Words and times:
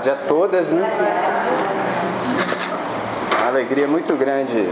tarde 0.00 0.10
a 0.10 0.16
todas, 0.16 0.70
né? 0.70 0.90
Uma 3.36 3.48
alegria 3.48 3.86
muito 3.86 4.16
grande 4.16 4.70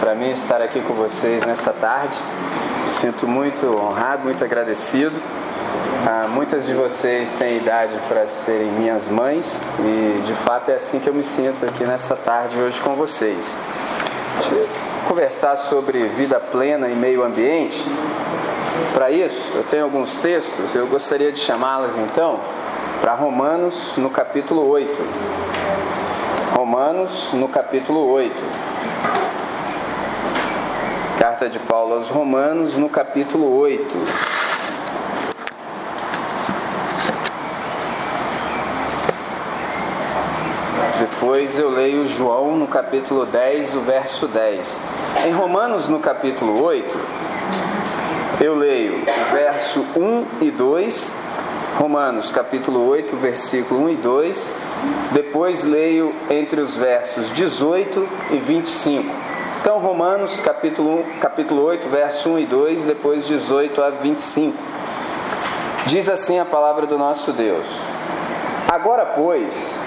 para 0.00 0.12
mim 0.14 0.32
estar 0.32 0.60
aqui 0.60 0.80
com 0.80 0.94
vocês 0.94 1.46
nessa 1.46 1.72
tarde. 1.72 2.16
Sinto 2.88 3.28
muito 3.28 3.64
honrado, 3.80 4.24
muito 4.24 4.42
agradecido. 4.42 5.14
Ah, 6.04 6.26
muitas 6.28 6.66
de 6.66 6.74
vocês 6.74 7.32
têm 7.34 7.58
idade 7.58 7.92
para 8.08 8.26
serem 8.26 8.66
minhas 8.72 9.08
mães 9.08 9.60
e 9.80 10.22
de 10.26 10.34
fato 10.34 10.70
é 10.70 10.74
assim 10.74 10.98
que 10.98 11.08
eu 11.08 11.14
me 11.14 11.24
sinto 11.24 11.64
aqui 11.64 11.84
nessa 11.84 12.16
tarde 12.16 12.58
hoje 12.58 12.80
com 12.80 12.96
vocês. 12.96 13.56
Deixa 14.40 14.52
eu 14.52 14.68
conversar 15.06 15.56
sobre 15.56 16.08
vida 16.08 16.40
plena 16.40 16.88
e 16.88 16.94
meio 16.94 17.22
ambiente. 17.24 17.84
Para 18.92 19.10
isso, 19.12 19.48
eu 19.54 19.62
tenho 19.64 19.84
alguns 19.84 20.16
textos, 20.16 20.74
eu 20.74 20.88
gostaria 20.88 21.30
de 21.30 21.38
chamá-las 21.38 21.96
então 21.98 22.40
para 23.00 23.14
Romanos 23.14 23.94
no 23.96 24.10
capítulo 24.10 24.68
8. 24.68 24.90
Romanos 26.56 27.30
no 27.32 27.48
capítulo 27.48 28.10
8. 28.10 28.34
Carta 31.18 31.48
de 31.48 31.58
Paulo 31.58 31.94
aos 31.94 32.08
Romanos 32.08 32.76
no 32.76 32.88
capítulo 32.88 33.58
8. 33.58 34.36
Depois 40.98 41.58
eu 41.58 41.68
leio 41.70 42.06
João 42.06 42.56
no 42.56 42.66
capítulo 42.66 43.26
10, 43.26 43.74
o 43.74 43.80
verso 43.80 44.26
10. 44.26 44.82
Em 45.26 45.32
Romanos 45.32 45.88
no 45.88 45.98
capítulo 46.00 46.62
8, 46.62 46.98
eu 48.40 48.54
leio 48.54 49.02
o 49.02 49.32
verso 49.32 49.84
1 49.96 50.26
e 50.40 50.50
2, 50.50 51.25
Romanos 51.78 52.30
capítulo 52.30 52.88
8, 52.88 53.16
versículo 53.16 53.84
1 53.84 53.88
e 53.90 53.94
2. 53.96 54.52
Depois 55.12 55.62
leio 55.62 56.14
entre 56.30 56.58
os 56.58 56.74
versos 56.74 57.30
18 57.32 58.08
e 58.30 58.38
25. 58.38 59.14
Então, 59.60 59.78
Romanos 59.78 60.40
capítulo, 60.40 61.00
1, 61.00 61.18
capítulo 61.20 61.62
8, 61.64 61.88
verso 61.88 62.30
1 62.30 62.38
e 62.38 62.46
2, 62.46 62.84
depois 62.84 63.26
18 63.26 63.82
a 63.82 63.90
25. 63.90 64.56
Diz 65.86 66.08
assim 66.08 66.38
a 66.38 66.46
palavra 66.46 66.86
do 66.86 66.96
nosso 66.96 67.32
Deus: 67.32 67.66
Agora, 68.72 69.04
pois, 69.04 69.78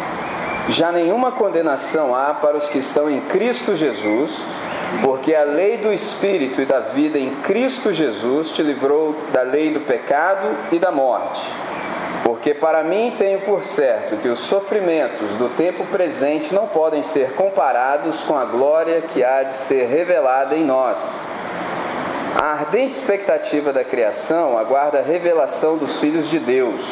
já 0.68 0.92
nenhuma 0.92 1.32
condenação 1.32 2.16
há 2.16 2.36
para 2.36 2.56
os 2.56 2.70
que 2.70 2.78
estão 2.78 3.10
em 3.10 3.20
Cristo 3.22 3.76
Jesus 3.76 4.44
porque 5.04 5.36
a 5.36 5.44
lei 5.44 5.78
do 5.78 5.94
Espírito 5.94 6.62
e 6.62 6.66
da 6.66 6.80
vida 6.80 7.20
em 7.20 7.30
Cristo 7.44 7.94
Jesus 7.94 8.52
te 8.52 8.64
livrou 8.64 9.16
da 9.32 9.44
lei 9.44 9.72
do 9.72 9.80
pecado 9.80 10.48
e 10.72 10.80
da 10.80 10.92
morte. 10.92 11.42
Porque 12.30 12.54
para 12.54 12.84
mim 12.84 13.16
tenho 13.18 13.42
por 13.42 13.66
certo 13.66 14.18
que 14.18 14.28
os 14.28 14.38
sofrimentos 14.38 15.36
do 15.38 15.50
tempo 15.50 15.84
presente 15.86 16.54
não 16.54 16.68
podem 16.68 17.02
ser 17.02 17.32
comparados 17.32 18.22
com 18.22 18.38
a 18.38 18.46
glória 18.46 19.02
que 19.02 19.24
há 19.24 19.42
de 19.42 19.54
ser 19.54 19.88
revelada 19.88 20.56
em 20.56 20.64
nós. 20.64 21.00
A 22.40 22.52
ardente 22.52 22.96
expectativa 22.96 23.74
da 23.74 23.84
criação 23.84 24.60
aguarda 24.60 25.00
a 25.00 25.02
revelação 25.02 25.76
dos 25.76 26.00
filhos 26.00 26.30
de 26.30 26.38
Deus, 26.38 26.84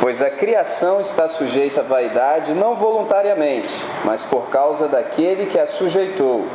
pois 0.00 0.22
a 0.22 0.30
criação 0.30 1.00
está 1.00 1.26
sujeita 1.26 1.80
à 1.80 1.82
vaidade 1.82 2.52
não 2.52 2.76
voluntariamente, 2.76 3.74
mas 4.04 4.22
por 4.22 4.50
causa 4.50 4.86
daquele 4.86 5.46
que 5.46 5.58
a 5.58 5.66
sujeitou 5.66 6.46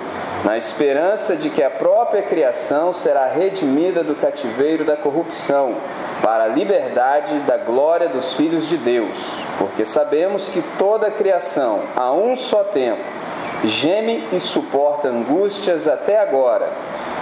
na 0.45 0.58
esperança 0.58 1.36
de 1.36 1.49
que 1.49 1.61
a 1.61 1.69
própria 1.69 2.21
criação 2.21 2.93
será 2.93 3.27
redimida 3.27 4.05
do 4.05 4.16
cativeiro 4.16 4.86
da 4.86 4.95
corrupção, 4.95 5.75
para 6.21 6.45
a 6.45 6.47
liberdade 6.47 7.39
da 7.39 7.58
glória 7.58 8.08
dos 8.08 8.33
filhos 8.33 8.67
de 8.67 8.77
Deus. 8.77 9.17
Porque 9.58 9.85
sabemos 9.85 10.47
que 10.47 10.61
toda 10.77 11.08
a 11.08 11.11
criação, 11.11 11.81
a 11.95 12.11
um 12.11 12.35
só 12.35 12.63
tempo, 12.63 13.03
geme 13.63 14.27
e 14.31 14.39
suporta 14.39 15.08
angústias 15.08 15.87
até 15.87 16.20
agora. 16.20 16.70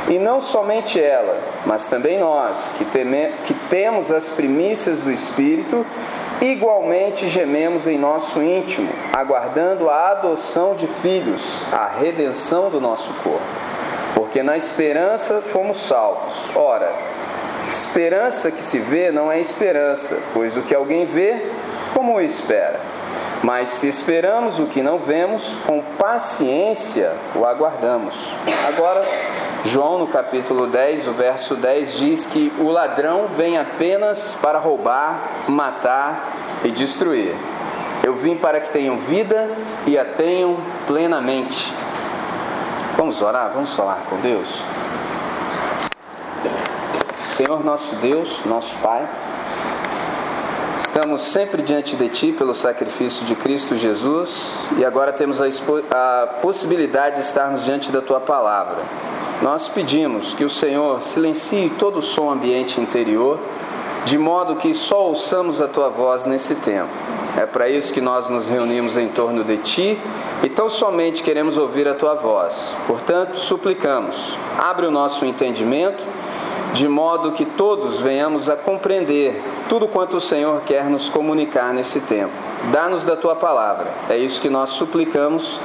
E 0.07 0.19
não 0.19 0.41
somente 0.41 1.01
ela, 1.01 1.37
mas 1.65 1.87
também 1.87 2.19
nós, 2.19 2.73
que, 2.77 2.83
teme, 2.85 3.31
que 3.45 3.53
temos 3.69 4.11
as 4.11 4.29
primícias 4.29 4.99
do 4.99 5.11
Espírito, 5.11 5.85
igualmente 6.41 7.29
gememos 7.29 7.87
em 7.87 7.97
nosso 7.97 8.41
íntimo, 8.43 8.89
aguardando 9.13 9.89
a 9.89 10.11
adoção 10.11 10.75
de 10.75 10.87
filhos, 10.87 11.61
a 11.71 11.87
redenção 11.87 12.69
do 12.69 12.81
nosso 12.81 13.13
corpo. 13.23 13.39
Porque 14.13 14.43
na 14.43 14.57
esperança 14.57 15.41
fomos 15.53 15.77
salvos. 15.77 16.49
Ora, 16.53 16.91
esperança 17.65 18.51
que 18.51 18.63
se 18.63 18.79
vê 18.79 19.11
não 19.11 19.31
é 19.31 19.39
esperança, 19.39 20.19
pois 20.33 20.55
o 20.57 20.61
que 20.61 20.75
alguém 20.75 21.05
vê, 21.05 21.45
como 21.93 22.19
espera? 22.19 22.79
Mas 23.43 23.69
se 23.69 23.89
esperamos 23.89 24.57
o 24.59 24.67
que 24.67 24.81
não 24.81 24.97
vemos, 24.97 25.55
com 25.65 25.81
paciência 25.97 27.11
o 27.35 27.45
aguardamos. 27.45 28.33
Agora, 28.67 29.03
João, 29.65 29.99
no 29.99 30.07
capítulo 30.07 30.67
10, 30.67 31.07
o 31.07 31.11
verso 31.11 31.55
10, 31.55 31.93
diz 31.95 32.25
que 32.25 32.53
o 32.59 32.69
ladrão 32.69 33.27
vem 33.35 33.57
apenas 33.57 34.37
para 34.41 34.59
roubar, 34.59 35.29
matar 35.47 36.33
e 36.63 36.71
destruir. 36.71 37.35
Eu 38.03 38.13
vim 38.13 38.35
para 38.35 38.59
que 38.59 38.69
tenham 38.69 38.97
vida 38.97 39.49
e 39.85 39.97
a 39.97 40.05
tenham 40.05 40.57
plenamente. 40.87 41.73
Vamos 42.97 43.21
orar? 43.21 43.51
Vamos 43.53 43.73
falar 43.73 44.03
com 44.09 44.17
Deus? 44.17 44.61
Senhor 47.33 47.65
nosso 47.65 47.95
Deus, 47.95 48.41
nosso 48.45 48.77
Pai. 48.77 49.09
Estamos 50.77 51.23
sempre 51.23 51.63
diante 51.63 51.95
de 51.95 52.07
Ti 52.07 52.31
pelo 52.31 52.53
sacrifício 52.53 53.25
de 53.25 53.33
Cristo 53.33 53.75
Jesus 53.75 54.53
e 54.77 54.85
agora 54.85 55.11
temos 55.11 55.41
a, 55.41 55.45
a, 55.45 56.27
possibilidade 56.27 57.15
de 57.15 57.21
estarmos 57.23 57.63
diante 57.63 57.91
da 57.91 58.03
Tua 58.03 58.19
palavra. 58.19 58.83
Nós 59.41 59.67
pedimos 59.67 60.35
que 60.35 60.45
o 60.45 60.49
Senhor 60.49 61.01
silencie 61.01 61.71
todo 61.79 61.97
o 61.97 62.01
som 62.03 62.29
ambiente 62.29 62.79
interior, 62.79 63.39
de 64.05 64.15
modo 64.15 64.57
que 64.57 64.71
só 64.71 65.07
ouçamos 65.07 65.59
a 65.59 65.67
Tua 65.67 65.89
voz 65.89 66.27
nesse 66.27 66.53
tempo. 66.53 66.93
É 67.35 67.47
para 67.47 67.67
isso 67.67 67.91
que 67.91 68.01
nós 68.01 68.29
nos 68.29 68.47
reunimos 68.47 68.95
em 68.95 69.07
torno 69.07 69.43
de 69.43 69.57
Ti 69.57 69.99
e 70.43 70.49
tão 70.49 70.69
somente 70.69 71.23
queremos 71.23 71.57
ouvir 71.57 71.87
a 71.87 71.95
Tua 71.95 72.13
voz. 72.13 72.75
Portanto, 72.85 73.37
suplicamos, 73.37 74.37
abre 74.59 74.85
o 74.85 74.91
nosso 74.91 75.25
entendimento 75.25 76.05
de 76.73 76.87
modo 76.87 77.31
que 77.31 77.45
todos 77.45 77.99
venhamos 77.99 78.49
a 78.49 78.55
compreender 78.55 79.41
tudo 79.69 79.87
quanto 79.87 80.17
o 80.17 80.21
Senhor 80.21 80.61
quer 80.61 80.85
nos 80.85 81.07
comunicar 81.07 81.73
nesse 81.73 82.01
tempo. 82.01 82.33
Dá-nos 82.71 83.03
da 83.03 83.15
tua 83.15 83.35
palavra. 83.35 83.87
É 84.09 84.17
isso 84.17 84.41
que 84.41 84.49
nós 84.49 84.71
suplicamos 84.71 85.59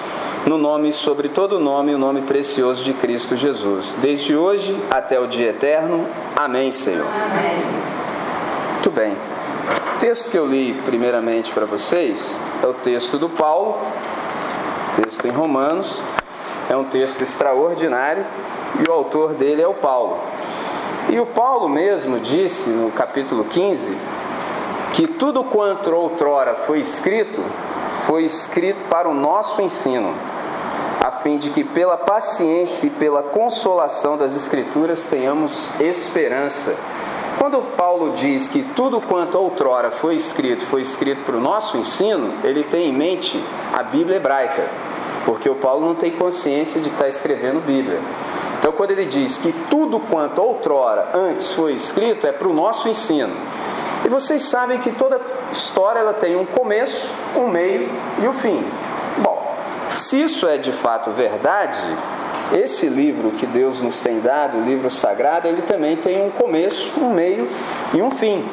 no 0.47 0.59
nome 0.59 0.93
sobre 0.93 1.29
todo 1.29 1.59
nome, 1.59 1.95
o 1.95 1.99
nome 1.99 2.23
precioso 2.23 2.85
de 2.85 2.93
Cristo 2.93 3.37
Jesus. 3.37 3.95
Desde 4.01 4.37
hoje 4.37 4.77
até 4.91 5.19
o 5.19 5.27
dia 5.27 5.51
eterno. 5.51 6.07
Amém, 6.37 6.71
Senhor. 6.71 7.07
Amém. 7.07 7.57
Muito 8.75 8.91
bem. 8.91 9.17
O 9.97 9.99
texto 9.99 10.31
que 10.31 10.39
eu 10.39 10.47
li 10.47 10.75
primeiramente 10.85 11.53
para 11.53 11.67
vocês 11.67 12.39
é 12.63 12.67
o 12.67 12.73
texto 12.73 13.19
do 13.19 13.29
Paulo, 13.29 13.79
texto 14.97 15.27
em 15.27 15.31
Romanos. 15.31 16.01
É 16.71 16.77
um 16.77 16.85
texto 16.85 17.23
extraordinário 17.23 18.27
e 18.79 18.89
o 18.89 18.93
autor 18.93 19.35
dele 19.35 19.63
é 19.63 19.67
o 19.67 19.75
Paulo. 19.75 20.21
E 21.11 21.19
o 21.19 21.25
Paulo 21.25 21.71
mesmo 21.71 22.21
disse 22.21 22.69
no 22.69 22.91
capítulo 22.91 23.45
15 23.45 23.97
que 24.93 25.07
tudo 25.07 25.43
quanto 25.43 25.91
outrora 25.91 26.55
foi 26.55 26.81
escrito, 26.81 27.43
foi 28.07 28.25
escrito 28.25 28.79
para 28.91 29.09
o 29.09 29.15
nosso 29.15 29.63
ensino, 29.63 30.13
a 31.03 31.11
fim 31.11 31.39
de 31.39 31.49
que 31.49 31.65
pela 31.65 31.97
paciência 31.97 32.89
e 32.89 32.91
pela 32.91 33.23
consolação 33.23 34.19
das 34.19 34.37
Escrituras 34.37 35.07
tenhamos 35.07 35.71
esperança. 35.81 36.77
Quando 37.39 37.63
Paulo 37.75 38.13
diz 38.15 38.47
que 38.47 38.63
tudo 38.63 39.01
quanto 39.01 39.39
outrora 39.39 39.91
foi 39.91 40.15
escrito, 40.15 40.67
foi 40.67 40.83
escrito 40.83 41.23
para 41.25 41.37
o 41.37 41.41
nosso 41.41 41.79
ensino, 41.79 42.35
ele 42.45 42.65
tem 42.65 42.91
em 42.91 42.93
mente 42.93 43.43
a 43.73 43.83
Bíblia 43.83 44.17
hebraica, 44.17 44.67
porque 45.25 45.49
o 45.49 45.55
Paulo 45.55 45.87
não 45.87 45.95
tem 45.95 46.11
consciência 46.11 46.83
de 46.83 46.91
está 46.91 47.09
escrevendo 47.09 47.65
Bíblia. 47.65 47.99
Então, 48.69 48.77
quando 48.77 48.91
ele 48.91 49.07
diz 49.07 49.39
que 49.39 49.51
tudo 49.71 49.99
quanto 49.99 50.43
outrora 50.43 51.09
antes 51.15 51.53
foi 51.53 51.73
escrito, 51.73 52.27
é 52.27 52.33
para 52.33 52.47
o 52.47 52.53
nosso 52.53 52.87
ensino. 52.87 53.35
E 54.05 54.11
vocês 54.11 54.43
sabem 54.43 54.79
que 54.79 54.93
toda 54.93 55.19
história 55.51 56.01
ela 56.01 56.13
tem 56.13 56.37
um 56.37 56.45
começo, 56.45 57.11
um 57.35 57.49
meio 57.49 57.89
e 58.23 58.29
um 58.29 58.33
fim. 58.35 58.63
Bom, 59.23 59.57
se 59.95 60.21
isso 60.21 60.47
é 60.47 60.59
de 60.59 60.71
fato 60.71 61.11
verdade, 61.13 61.81
esse 62.53 62.89
livro 62.89 63.31
que 63.31 63.47
Deus 63.47 63.81
nos 63.81 64.01
tem 64.01 64.21
dado, 64.21 64.59
o 64.59 64.63
livro 64.63 64.91
sagrado, 64.91 65.49
ele 65.49 65.63
também 65.63 65.97
tem 65.97 66.23
um 66.23 66.31
começo, 66.31 67.01
um 67.01 67.09
meio 67.09 67.49
e 67.95 68.03
um 68.03 68.11
fim. 68.11 68.47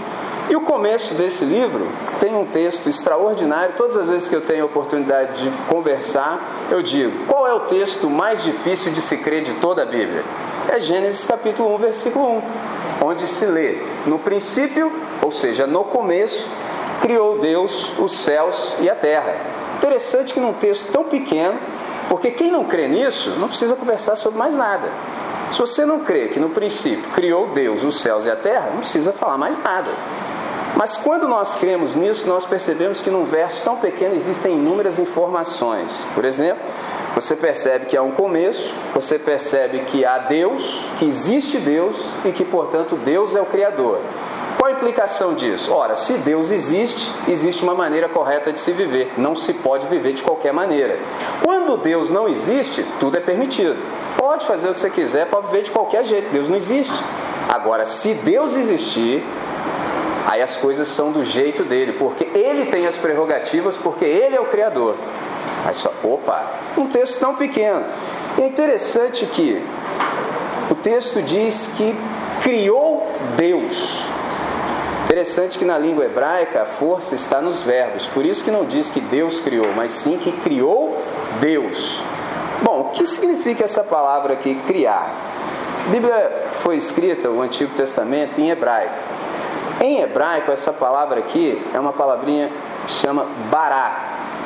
E 0.49 0.55
o 0.55 0.61
começo 0.61 1.15
desse 1.15 1.43
livro 1.43 1.89
tem 2.19 2.35
um 2.35 2.45
texto 2.45 2.87
extraordinário. 2.89 3.75
Todas 3.77 3.97
as 3.97 4.09
vezes 4.09 4.29
que 4.29 4.35
eu 4.35 4.41
tenho 4.41 4.65
oportunidade 4.65 5.43
de 5.43 5.49
conversar, 5.67 6.39
eu 6.69 6.81
digo: 6.81 7.25
qual 7.25 7.47
é 7.47 7.53
o 7.53 7.61
texto 7.61 8.09
mais 8.09 8.43
difícil 8.43 8.91
de 8.91 9.01
se 9.01 9.17
crer 9.17 9.43
de 9.43 9.53
toda 9.55 9.83
a 9.83 9.85
Bíblia? 9.85 10.23
É 10.69 10.79
Gênesis 10.79 11.25
capítulo 11.25 11.73
1, 11.75 11.77
versículo 11.77 12.37
1, 12.37 12.41
onde 13.01 13.27
se 13.27 13.45
lê: 13.45 13.77
No 14.05 14.19
princípio, 14.19 14.91
ou 15.21 15.31
seja, 15.31 15.67
no 15.67 15.83
começo, 15.83 16.47
criou 17.01 17.37
Deus 17.39 17.93
os 17.99 18.13
céus 18.13 18.75
e 18.79 18.89
a 18.89 18.95
terra. 18.95 19.35
Interessante 19.77 20.33
que 20.33 20.39
num 20.39 20.53
texto 20.53 20.91
tão 20.91 21.03
pequeno, 21.03 21.59
porque 22.09 22.31
quem 22.31 22.51
não 22.51 22.63
crê 22.65 22.87
nisso 22.87 23.31
não 23.39 23.47
precisa 23.47 23.75
conversar 23.75 24.15
sobre 24.15 24.39
mais 24.39 24.55
nada. 24.55 24.89
Se 25.51 25.59
você 25.59 25.85
não 25.85 25.99
crê 25.99 26.27
que 26.27 26.39
no 26.39 26.49
princípio 26.49 27.09
criou 27.11 27.47
Deus 27.49 27.83
os 27.83 28.01
céus 28.01 28.25
e 28.25 28.31
a 28.31 28.35
terra, 28.35 28.71
não 28.71 28.79
precisa 28.79 29.13
falar 29.13 29.37
mais 29.37 29.61
nada. 29.61 29.91
Mas 30.75 30.97
quando 30.97 31.27
nós 31.27 31.55
cremos 31.55 31.95
nisso, 31.95 32.27
nós 32.27 32.45
percebemos 32.45 33.01
que 33.01 33.09
num 33.09 33.25
verso 33.25 33.63
tão 33.63 33.77
pequeno 33.77 34.13
existem 34.13 34.55
inúmeras 34.55 34.99
informações. 34.99 36.05
Por 36.13 36.25
exemplo, 36.25 36.61
você 37.15 37.33
percebe 37.33 37.85
que 37.85 37.95
há 37.95 38.01
um 38.03 38.11
começo, 38.11 38.73
você 38.93 39.17
percebe 39.17 39.79
que 39.85 40.03
há 40.03 40.17
Deus, 40.17 40.89
que 40.99 41.05
existe 41.05 41.57
Deus 41.59 42.13
e 42.25 42.31
que, 42.33 42.43
portanto, 42.43 42.97
Deus 42.97 43.35
é 43.37 43.41
o 43.41 43.45
Criador. 43.45 44.01
Qual 44.57 44.69
a 44.69 44.73
implicação 44.73 45.33
disso? 45.33 45.73
Ora, 45.73 45.95
se 45.95 46.13
Deus 46.13 46.51
existe, 46.51 47.09
existe 47.27 47.63
uma 47.63 47.73
maneira 47.73 48.09
correta 48.09 48.51
de 48.51 48.59
se 48.59 48.73
viver. 48.73 49.13
Não 49.17 49.35
se 49.35 49.53
pode 49.53 49.87
viver 49.87 50.13
de 50.13 50.23
qualquer 50.23 50.51
maneira. 50.51 50.99
Quando 51.41 51.77
Deus 51.77 52.09
não 52.09 52.27
existe, 52.27 52.85
tudo 52.99 53.15
é 53.15 53.21
permitido. 53.21 53.77
Pode 54.17 54.45
fazer 54.45 54.69
o 54.69 54.73
que 54.73 54.81
você 54.81 54.89
quiser, 54.89 55.27
pode 55.27 55.47
viver 55.47 55.63
de 55.63 55.71
qualquer 55.71 56.03
jeito. 56.03 56.31
Deus 56.31 56.49
não 56.49 56.57
existe. 56.57 57.01
Agora, 57.47 57.85
se 57.85 58.13
Deus 58.15 58.55
existir, 58.55 59.23
aí 60.25 60.41
as 60.41 60.57
coisas 60.57 60.87
são 60.87 61.11
do 61.11 61.23
jeito 61.23 61.63
dele, 61.63 61.93
porque 61.93 62.27
ele 62.37 62.65
tem 62.65 62.87
as 62.87 62.97
prerrogativas, 62.97 63.77
porque 63.77 64.05
ele 64.05 64.35
é 64.35 64.41
o 64.41 64.45
Criador. 64.45 64.95
Aí 65.65 65.73
só, 65.73 65.91
opa, 66.03 66.43
um 66.77 66.87
texto 66.87 67.19
tão 67.19 67.35
pequeno. 67.35 67.83
É 68.37 68.45
interessante 68.45 69.25
que 69.25 69.63
o 70.69 70.75
texto 70.75 71.21
diz 71.21 71.71
que 71.77 71.95
criou 72.41 73.07
Deus. 73.37 73.99
Interessante 75.05 75.59
que 75.59 75.65
na 75.65 75.77
língua 75.77 76.05
hebraica 76.05 76.63
a 76.63 76.65
força 76.65 77.15
está 77.15 77.39
nos 77.39 77.61
verbos, 77.61 78.07
por 78.07 78.25
isso 78.25 78.43
que 78.43 78.51
não 78.51 78.65
diz 78.65 78.89
que 78.89 78.99
Deus 78.99 79.39
criou, 79.39 79.71
mas 79.75 79.91
sim 79.91 80.17
que 80.17 80.31
criou 80.31 81.01
Deus. 81.39 82.01
Bom, 82.63 82.81
o 82.81 82.89
que 82.89 83.05
significa 83.05 83.63
essa 83.63 83.83
palavra 83.83 84.33
aqui, 84.33 84.55
criar? 84.65 85.13
A 85.85 85.89
Bíblia 85.89 86.47
foi 86.53 86.77
escrita, 86.77 87.29
o 87.29 87.41
Antigo 87.41 87.75
Testamento, 87.75 88.41
em 88.41 88.49
hebraico. 88.49 89.14
Em 89.85 90.01
hebraico, 90.01 90.51
essa 90.51 90.73
palavra 90.73 91.19
aqui 91.19 91.61
é 91.71 91.79
uma 91.79 91.93
palavrinha 91.93 92.49
que 92.87 92.91
chama 92.91 93.27
bará, 93.51 93.99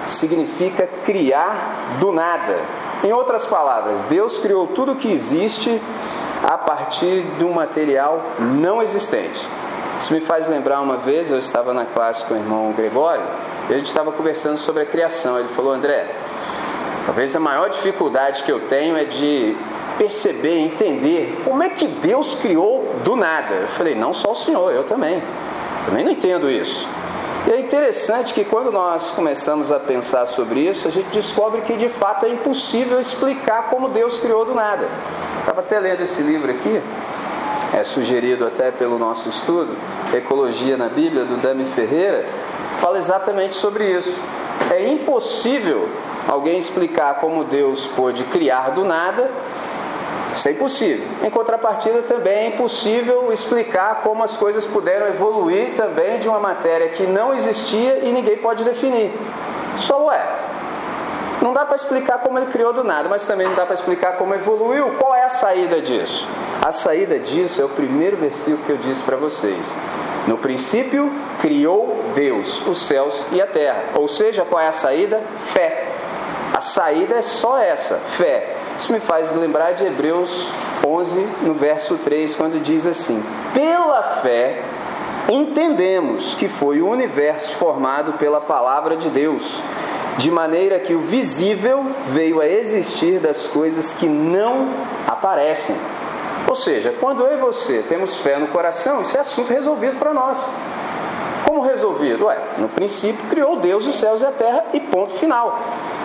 significa 0.05 0.85
criar 1.05 1.95
do 1.97 2.11
nada. 2.11 2.57
Em 3.05 3.13
outras 3.13 3.45
palavras, 3.45 4.01
Deus 4.09 4.37
criou 4.39 4.67
tudo 4.67 4.95
que 4.95 5.09
existe 5.09 5.81
a 6.43 6.57
partir 6.57 7.21
de 7.37 7.45
um 7.45 7.53
material 7.53 8.21
não 8.37 8.81
existente. 8.81 9.47
Isso 9.97 10.13
me 10.13 10.19
faz 10.19 10.49
lembrar 10.49 10.81
uma 10.81 10.97
vez, 10.97 11.31
eu 11.31 11.37
estava 11.37 11.73
na 11.73 11.85
classe 11.85 12.25
com 12.25 12.33
o 12.33 12.37
irmão 12.37 12.73
Gregório, 12.73 13.23
e 13.69 13.73
a 13.73 13.77
gente 13.77 13.87
estava 13.87 14.11
conversando 14.11 14.57
sobre 14.57 14.83
a 14.83 14.85
criação. 14.85 15.39
Ele 15.39 15.47
falou, 15.47 15.71
André, 15.71 16.05
talvez 17.05 17.33
a 17.33 17.39
maior 17.39 17.69
dificuldade 17.69 18.43
que 18.43 18.51
eu 18.51 18.59
tenho 18.67 18.97
é 18.97 19.05
de 19.05 19.55
perceber, 19.99 20.57
entender 20.57 21.41
como 21.43 21.61
é 21.61 21.69
que 21.69 21.85
Deus 21.85 22.33
criou 22.35 22.95
do 23.03 23.17
nada. 23.17 23.53
Eu 23.53 23.67
falei, 23.67 23.93
não 23.93 24.13
só 24.13 24.31
o 24.31 24.35
Senhor, 24.35 24.71
eu 24.71 24.85
também. 24.85 25.21
Também 25.85 26.05
não 26.05 26.11
entendo 26.11 26.49
isso. 26.49 26.87
E 27.45 27.51
é 27.51 27.59
interessante 27.59 28.33
que 28.33 28.45
quando 28.45 28.71
nós 28.71 29.11
começamos 29.11 29.71
a 29.71 29.79
pensar 29.79 30.25
sobre 30.25 30.61
isso, 30.61 30.87
a 30.87 30.91
gente 30.91 31.07
descobre 31.07 31.61
que 31.61 31.75
de 31.75 31.89
fato 31.89 32.25
é 32.25 32.29
impossível 32.29 32.99
explicar 32.99 33.69
como 33.69 33.89
Deus 33.89 34.19
criou 34.19 34.45
do 34.45 34.53
nada. 34.53 34.87
Estava 35.39 35.61
até 35.61 35.79
lendo 35.79 36.01
esse 36.01 36.21
livro 36.21 36.49
aqui, 36.51 36.81
é 37.73 37.83
sugerido 37.83 38.45
até 38.45 38.71
pelo 38.71 38.97
nosso 38.97 39.29
estudo, 39.29 39.75
Ecologia 40.13 40.75
na 40.75 40.89
Bíblia, 40.89 41.23
do 41.23 41.37
Dami 41.37 41.65
Ferreira, 41.65 42.25
fala 42.79 42.97
exatamente 42.97 43.55
sobre 43.55 43.85
isso. 43.85 44.19
É 44.71 44.87
impossível 44.87 45.87
alguém 46.27 46.57
explicar 46.57 47.15
como 47.15 47.43
Deus 47.43 47.87
pôde 47.87 48.23
criar 48.25 48.71
do 48.71 48.83
nada 48.83 49.31
isso 50.33 50.47
é 50.47 50.51
impossível. 50.51 51.05
Em 51.23 51.29
contrapartida, 51.29 52.01
também 52.03 52.33
é 52.33 52.47
impossível 52.47 53.31
explicar 53.33 54.01
como 54.03 54.23
as 54.23 54.35
coisas 54.37 54.65
puderam 54.65 55.07
evoluir 55.07 55.75
também 55.75 56.19
de 56.19 56.27
uma 56.27 56.39
matéria 56.39 56.89
que 56.89 57.03
não 57.03 57.33
existia 57.33 57.99
e 58.03 58.11
ninguém 58.11 58.37
pode 58.37 58.63
definir. 58.63 59.11
Só 59.77 60.11
é. 60.11 60.49
Não 61.41 61.53
dá 61.53 61.65
para 61.65 61.75
explicar 61.75 62.19
como 62.19 62.37
ele 62.37 62.47
criou 62.47 62.73
do 62.73 62.83
nada, 62.83 63.07
mas 63.07 63.25
também 63.25 63.47
não 63.47 63.55
dá 63.55 63.65
para 63.65 63.73
explicar 63.73 64.13
como 64.17 64.35
evoluiu. 64.35 64.91
Qual 64.99 65.15
é 65.15 65.23
a 65.23 65.29
saída 65.29 65.81
disso? 65.81 66.27
A 66.61 66.71
saída 66.71 67.17
disso 67.17 67.61
é 67.61 67.65
o 67.65 67.69
primeiro 67.69 68.17
versículo 68.17 68.63
que 68.65 68.71
eu 68.71 68.77
disse 68.77 69.01
para 69.03 69.15
vocês. 69.15 69.73
No 70.27 70.37
princípio, 70.37 71.09
criou 71.39 72.11
Deus 72.13 72.65
os 72.67 72.79
céus 72.79 73.25
e 73.31 73.41
a 73.41 73.47
terra. 73.47 73.83
Ou 73.95 74.07
seja, 74.07 74.45
qual 74.47 74.61
é 74.61 74.67
a 74.67 74.71
saída? 74.71 75.23
Fé. 75.45 75.87
A 76.53 76.59
saída 76.59 77.15
é 77.15 77.21
só 77.21 77.57
essa: 77.57 77.95
fé. 77.95 78.58
Isso 78.79 78.93
me 78.93 79.01
faz 79.01 79.35
lembrar 79.35 79.73
de 79.73 79.85
Hebreus 79.85 80.47
11, 80.87 81.19
no 81.41 81.53
verso 81.53 81.97
3, 81.97 82.33
quando 82.33 82.63
diz 82.63 82.87
assim: 82.87 83.21
Pela 83.53 84.01
fé 84.21 84.63
entendemos 85.29 86.33
que 86.33 86.47
foi 86.47 86.81
o 86.81 86.87
universo 86.87 87.55
formado 87.55 88.13
pela 88.13 88.39
palavra 88.39 88.95
de 88.95 89.09
Deus, 89.09 89.61
de 90.17 90.31
maneira 90.31 90.79
que 90.79 90.93
o 90.93 91.01
visível 91.01 91.87
veio 92.07 92.39
a 92.39 92.47
existir 92.47 93.19
das 93.19 93.47
coisas 93.47 93.91
que 93.91 94.07
não 94.07 94.69
aparecem. 95.05 95.75
Ou 96.47 96.55
seja, 96.55 96.95
quando 97.01 97.23
eu 97.23 97.37
e 97.37 97.41
você 97.41 97.83
temos 97.85 98.15
fé 98.15 98.39
no 98.39 98.47
coração, 98.47 99.01
isso 99.01 99.17
é 99.17 99.19
assunto 99.19 99.51
resolvido 99.51 99.99
para 99.99 100.13
nós. 100.13 100.49
Como 101.45 101.61
resolvido? 101.61 102.25
Ué, 102.25 102.37
no 102.57 102.69
princípio 102.69 103.25
criou 103.29 103.57
Deus 103.57 103.87
os 103.87 103.95
céus 103.95 104.21
e 104.21 104.25
a 104.25 104.31
terra 104.31 104.65
e 104.73 104.79
ponto 104.79 105.13
final. 105.13 105.59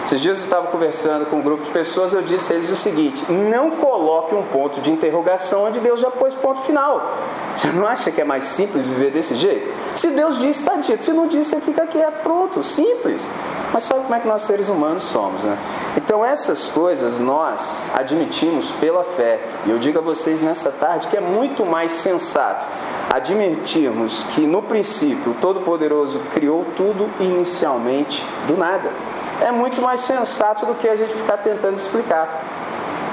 Esses 0.05 0.21
dias 0.21 0.39
eu 0.39 0.45
estava 0.45 0.67
conversando 0.67 1.27
com 1.27 1.37
um 1.37 1.43
grupo 1.43 1.65
de 1.65 1.71
pessoas, 1.71 2.13
eu 2.13 2.21
disse 2.21 2.53
a 2.53 2.57
eles 2.57 2.71
o 2.71 2.77
seguinte: 2.77 3.25
não 3.33 3.71
coloque 3.71 4.35
um 4.35 4.43
ponto 4.43 4.81
de 4.81 4.91
interrogação 4.91 5.65
onde 5.65 5.81
Deus 5.81 6.01
já 6.01 6.11
pôs 6.11 6.35
ponto 6.35 6.61
final. 6.61 7.11
Você 7.55 7.69
não 7.69 7.87
acha 7.87 8.11
que 8.11 8.21
é 8.21 8.25
mais 8.25 8.45
simples 8.45 8.87
viver 8.87 9.11
desse 9.11 9.35
jeito? 9.35 9.73
Se 9.95 10.09
Deus 10.09 10.39
disse, 10.39 10.61
está 10.61 10.77
dito. 10.77 11.05
Se 11.05 11.13
não 11.13 11.27
disse, 11.27 11.51
você 11.51 11.61
fica 11.61 11.85
aqui, 11.85 11.99
é 11.99 12.11
pronto, 12.11 12.63
simples. 12.63 13.31
Mas 13.73 13.85
sabe 13.85 14.03
como 14.03 14.15
é 14.15 14.21
que 14.21 14.29
nós 14.29 14.43
seres 14.43 14.69
humanos 14.69 15.05
somos, 15.05 15.43
né? 15.43 15.59
Então 15.97 16.25
essas 16.25 16.69
coisas 16.69 17.19
nós 17.19 17.83
admitimos 17.95 18.73
pela 18.73 19.03
fé. 19.03 19.41
E 19.65 19.71
eu 19.71 19.79
digo 19.79 19.99
a 19.99 20.03
vocês 20.03 20.43
nessa 20.43 20.71
tarde 20.71 21.09
que 21.09 21.17
é 21.17 21.21
muito 21.21 21.65
mais 21.65 21.93
sensato 21.93 22.67
admitirmos 23.15 24.25
que 24.35 24.43
no 24.47 24.63
princípio 24.63 25.33
o 25.33 25.35
Todo-Poderoso 25.35 26.21
criou 26.33 26.65
tudo 26.77 27.09
inicialmente 27.21 28.25
do 28.47 28.57
nada 28.57 28.91
é 29.41 29.51
muito 29.51 29.81
mais 29.83 30.01
sensato 30.01 30.67
do 30.67 30.75
que 30.75 30.89
a 30.89 30.97
gente 30.97 31.15
ficar 31.15 31.39
tentando 31.39 31.75
explicar. 31.75 32.45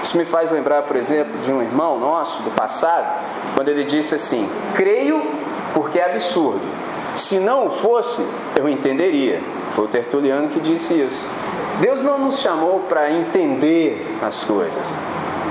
Isso 0.01 0.17
me 0.17 0.25
faz 0.25 0.51
lembrar, 0.51 0.83
por 0.83 0.95
exemplo, 0.95 1.37
de 1.39 1.51
um 1.51 1.61
irmão 1.61 1.99
nosso 1.99 2.41
do 2.43 2.51
passado, 2.51 3.07
quando 3.53 3.69
ele 3.69 3.83
disse 3.83 4.15
assim: 4.15 4.49
Creio 4.75 5.21
porque 5.73 5.99
é 5.99 6.05
absurdo. 6.05 6.61
Se 7.15 7.39
não 7.39 7.69
fosse, 7.69 8.25
eu 8.55 8.67
entenderia. 8.67 9.41
Foi 9.75 9.85
o 9.85 9.87
Tertuliano 9.87 10.47
que 10.47 10.59
disse 10.59 10.93
isso. 10.93 11.25
Deus 11.79 12.01
não 12.01 12.17
nos 12.17 12.39
chamou 12.39 12.81
para 12.87 13.11
entender 13.11 14.17
as 14.21 14.43
coisas. 14.43 14.97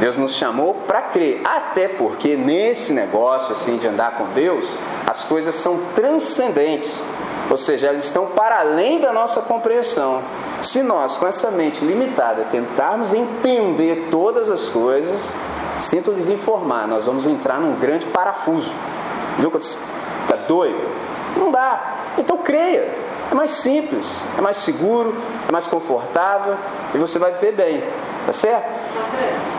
Deus 0.01 0.17
nos 0.17 0.35
chamou 0.35 0.73
para 0.87 1.03
crer, 1.03 1.43
até 1.45 1.87
porque 1.87 2.35
nesse 2.35 2.93
negócio 2.95 3.53
assim 3.53 3.77
de 3.77 3.87
andar 3.87 4.17
com 4.17 4.25
Deus, 4.35 4.75
as 5.07 5.25
coisas 5.25 5.55
são 5.55 5.79
transcendentes. 5.95 7.05
Ou 7.51 7.57
seja, 7.57 7.89
elas 7.89 8.05
estão 8.05 8.27
para 8.27 8.61
além 8.61 8.99
da 9.01 9.13
nossa 9.13 9.43
compreensão. 9.43 10.23
Se 10.63 10.83
nós, 10.83 11.17
com 11.17 11.27
essa 11.27 11.51
mente 11.51 11.85
limitada, 11.85 12.45
tentarmos 12.45 13.13
entender 13.13 14.09
todas 14.11 14.51
as 14.51 14.71
coisas, 14.71 15.35
sinto 15.79 16.13
lhes 16.13 16.29
informar, 16.29 16.89
nós 16.89 17.05
vamos 17.05 17.27
entrar 17.27 17.61
num 17.61 17.75
grande 17.79 18.07
parafuso. 18.07 18.73
Viu? 19.39 19.53
Está 19.59 20.37
doido? 20.49 20.81
Não 21.37 21.51
dá. 21.51 21.97
Então 22.17 22.39
creia. 22.39 22.89
É 23.31 23.35
mais 23.35 23.53
simples, 23.53 24.25
é 24.37 24.41
mais 24.41 24.57
seguro, 24.57 25.15
é 25.49 25.53
mais 25.53 25.69
confortável 25.69 26.57
e 26.93 26.99
você 26.99 27.17
vai 27.19 27.33
viver 27.33 27.53
bem. 27.53 27.85
Tá 28.27 28.33
certo? 28.33 28.80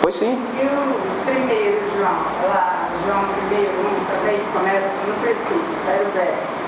Pois 0.01 0.15
sim. 0.15 0.33
E 0.55 0.65
o 0.65 1.24
primeiro, 1.25 1.79
João, 1.98 2.17
lá, 2.50 2.89
João 3.05 3.25
primeiro, 3.36 3.71
um 3.79 4.05
também 4.05 4.39
começa 4.53 4.88
no 5.07 5.13
princípio, 5.21 5.75
era 5.88 6.03
o 6.03 6.12
verbo 6.12 6.62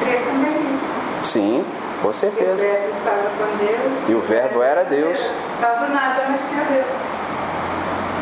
crer 0.00 0.24
também 0.24 0.78
Sim, 1.22 1.64
com 2.02 2.12
certeza. 2.12 2.52
o 2.52 2.56
verbo 2.56 2.88
estava 2.96 3.30
com 3.38 3.56
Deus. 3.64 4.08
E 4.08 4.14
o 4.14 4.20
verbo 4.20 4.62
era 4.62 4.84
Deus. 4.84 5.18
Então, 5.58 5.86
do 5.86 5.92
nada, 5.92 6.24
mas 6.30 6.40
tinha 6.48 6.64
Deus. 6.64 6.86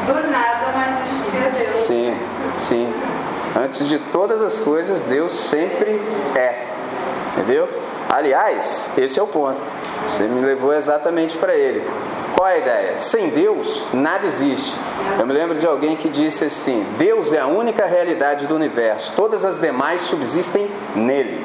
Do 0.06 0.30
nada, 0.30 0.66
mas 0.74 1.30
tinha 1.30 1.50
Deus. 1.50 1.82
Sim, 1.82 2.16
sim. 2.58 2.94
Antes 3.56 3.88
de 3.88 3.98
todas 3.98 4.42
as 4.42 4.58
coisas, 4.58 5.00
Deus 5.02 5.32
sempre 5.32 6.00
é. 6.34 6.66
Entendeu? 7.36 7.68
Aliás, 8.08 8.90
esse 8.98 9.18
é 9.18 9.22
o 9.22 9.26
ponto. 9.26 9.58
Você 10.08 10.24
me 10.24 10.44
levou 10.44 10.74
exatamente 10.74 11.36
para 11.36 11.54
ele. 11.54 11.88
Qual 12.38 12.46
é 12.46 12.54
a 12.54 12.58
ideia? 12.58 12.98
Sem 12.98 13.30
Deus, 13.30 13.82
nada 13.92 14.24
existe. 14.24 14.72
Eu 15.18 15.26
me 15.26 15.32
lembro 15.32 15.58
de 15.58 15.66
alguém 15.66 15.96
que 15.96 16.08
disse 16.08 16.44
assim: 16.44 16.86
Deus 16.96 17.32
é 17.32 17.40
a 17.40 17.48
única 17.48 17.84
realidade 17.84 18.46
do 18.46 18.54
universo, 18.54 19.12
todas 19.16 19.44
as 19.44 19.58
demais 19.58 20.02
subsistem 20.02 20.70
nele. 20.94 21.44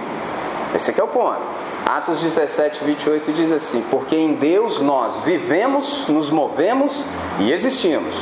Esse 0.75 0.91
aqui 0.91 1.01
é 1.01 1.03
o 1.03 1.07
ponto. 1.07 1.41
Atos 1.83 2.19
17, 2.19 2.83
28 2.83 3.33
diz 3.33 3.51
assim: 3.51 3.83
Porque 3.89 4.15
em 4.15 4.33
Deus 4.33 4.81
nós 4.81 5.17
vivemos, 5.25 6.07
nos 6.09 6.29
movemos 6.29 7.03
e 7.39 7.51
existimos. 7.51 8.13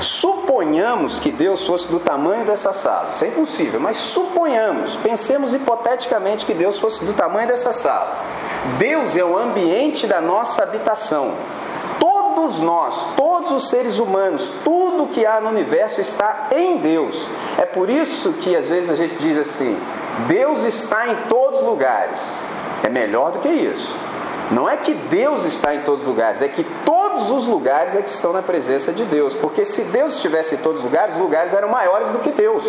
Suponhamos 0.00 1.18
que 1.18 1.30
Deus 1.30 1.66
fosse 1.66 1.92
do 1.92 2.00
tamanho 2.00 2.46
dessa 2.46 2.72
sala. 2.72 3.10
Isso 3.10 3.22
é 3.26 3.28
impossível, 3.28 3.78
mas 3.78 3.98
suponhamos, 3.98 4.96
pensemos 4.96 5.52
hipoteticamente 5.52 6.46
que 6.46 6.54
Deus 6.54 6.78
fosse 6.78 7.04
do 7.04 7.12
tamanho 7.12 7.48
dessa 7.48 7.70
sala. 7.70 8.16
Deus 8.78 9.14
é 9.14 9.22
o 9.22 9.36
ambiente 9.36 10.06
da 10.06 10.22
nossa 10.22 10.62
habitação. 10.62 11.34
Todos 12.34 12.60
nós, 12.60 13.14
todos 13.16 13.52
os 13.52 13.68
seres 13.68 13.98
humanos, 14.00 14.50
tudo 14.64 15.06
que 15.06 15.24
há 15.24 15.40
no 15.40 15.50
universo 15.50 16.00
está 16.00 16.48
em 16.50 16.78
Deus. 16.78 17.28
É 17.56 17.64
por 17.64 17.88
isso 17.88 18.32
que 18.34 18.56
às 18.56 18.68
vezes 18.68 18.90
a 18.90 18.96
gente 18.96 19.14
diz 19.16 19.38
assim: 19.38 19.78
Deus 20.26 20.64
está 20.64 21.08
em 21.08 21.16
todos 21.28 21.60
os 21.60 21.66
lugares. 21.66 22.40
É 22.82 22.88
melhor 22.88 23.30
do 23.30 23.38
que 23.38 23.48
isso. 23.48 23.94
Não 24.50 24.68
é 24.68 24.76
que 24.76 24.94
Deus 24.94 25.44
está 25.44 25.74
em 25.74 25.82
todos 25.82 26.00
os 26.00 26.06
lugares, 26.06 26.42
é 26.42 26.48
que 26.48 26.64
todos 26.84 27.30
os 27.30 27.46
lugares 27.46 27.94
é 27.94 28.02
que 28.02 28.10
estão 28.10 28.32
na 28.32 28.42
presença 28.42 28.92
de 28.92 29.04
Deus. 29.04 29.34
Porque 29.34 29.64
se 29.64 29.82
Deus 29.84 30.16
estivesse 30.16 30.56
em 30.56 30.58
todos 30.58 30.80
os 30.80 30.84
lugares, 30.84 31.14
os 31.14 31.20
lugares 31.20 31.54
eram 31.54 31.68
maiores 31.68 32.08
do 32.08 32.18
que 32.18 32.30
Deus. 32.30 32.64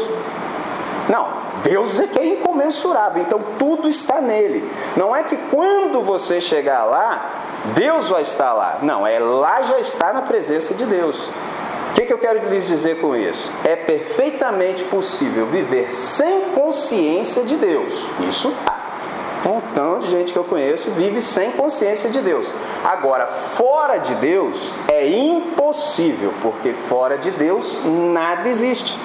Não, 1.10 1.28
Deus 1.64 2.00
é 2.00 2.08
que 2.08 2.20
é 2.20 2.26
incomensurável, 2.26 3.22
então 3.22 3.40
tudo 3.60 3.88
está 3.88 4.20
nele. 4.20 4.70
Não 4.96 5.16
é 5.16 5.24
que 5.24 5.38
quando 5.52 6.02
você 6.02 6.42
chegar 6.42 6.84
lá, 6.86 7.44
Deus 7.74 8.08
vai 8.08 8.22
estar 8.22 8.54
lá. 8.54 8.80
Não, 8.82 9.06
é 9.06 9.20
lá 9.20 9.62
já 9.64 9.80
está 9.80 10.14
na 10.14 10.22
presença 10.22 10.74
de 10.74 10.86
Deus. 10.86 11.30
O 11.92 11.94
que, 11.96 12.06
que 12.06 12.14
eu 12.14 12.18
quero 12.18 12.50
lhes 12.50 12.68
dizer 12.68 13.00
com 13.00 13.16
isso? 13.16 13.52
É 13.64 13.76
perfeitamente 13.76 14.84
possível 14.84 15.46
viver 15.46 15.94
sem 15.94 16.42
consciência 16.50 17.44
de 17.44 17.56
Deus. 17.56 18.06
Isso 18.28 18.54
tá. 18.66 18.76
Um 19.46 19.50
montão 19.76 20.00
de 20.00 20.10
gente 20.10 20.34
que 20.34 20.40
eu 20.40 20.44
conheço 20.44 20.90
vive 20.92 21.22
sem 21.22 21.52
consciência 21.52 22.10
de 22.10 22.20
Deus. 22.20 22.52
Agora, 22.84 23.28
fora 23.28 23.98
de 23.98 24.16
Deus 24.16 24.72
é 24.88 25.08
impossível, 25.08 26.34
porque 26.42 26.74
fora 26.74 27.18
de 27.18 27.30
Deus 27.32 27.82
nada 27.86 28.50
existe. 28.50 28.98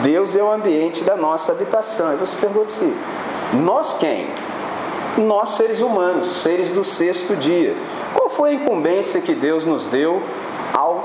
Deus 0.00 0.34
é 0.36 0.42
o 0.42 0.50
ambiente 0.50 1.04
da 1.04 1.16
nossa 1.16 1.52
habitação. 1.52 2.14
E 2.14 2.16
você 2.16 2.36
pergunta 2.40 2.70
se 2.70 2.92
nós 3.52 3.98
quem? 3.98 4.26
Nós 5.18 5.50
seres 5.50 5.82
humanos, 5.82 6.28
seres 6.28 6.70
do 6.70 6.82
sexto 6.82 7.36
dia. 7.36 7.76
Qual 8.14 8.30
foi 8.30 8.50
a 8.50 8.54
incumbência 8.54 9.20
que 9.20 9.34
Deus 9.34 9.66
nos 9.66 9.86
deu 9.86 10.22
ao 10.72 11.04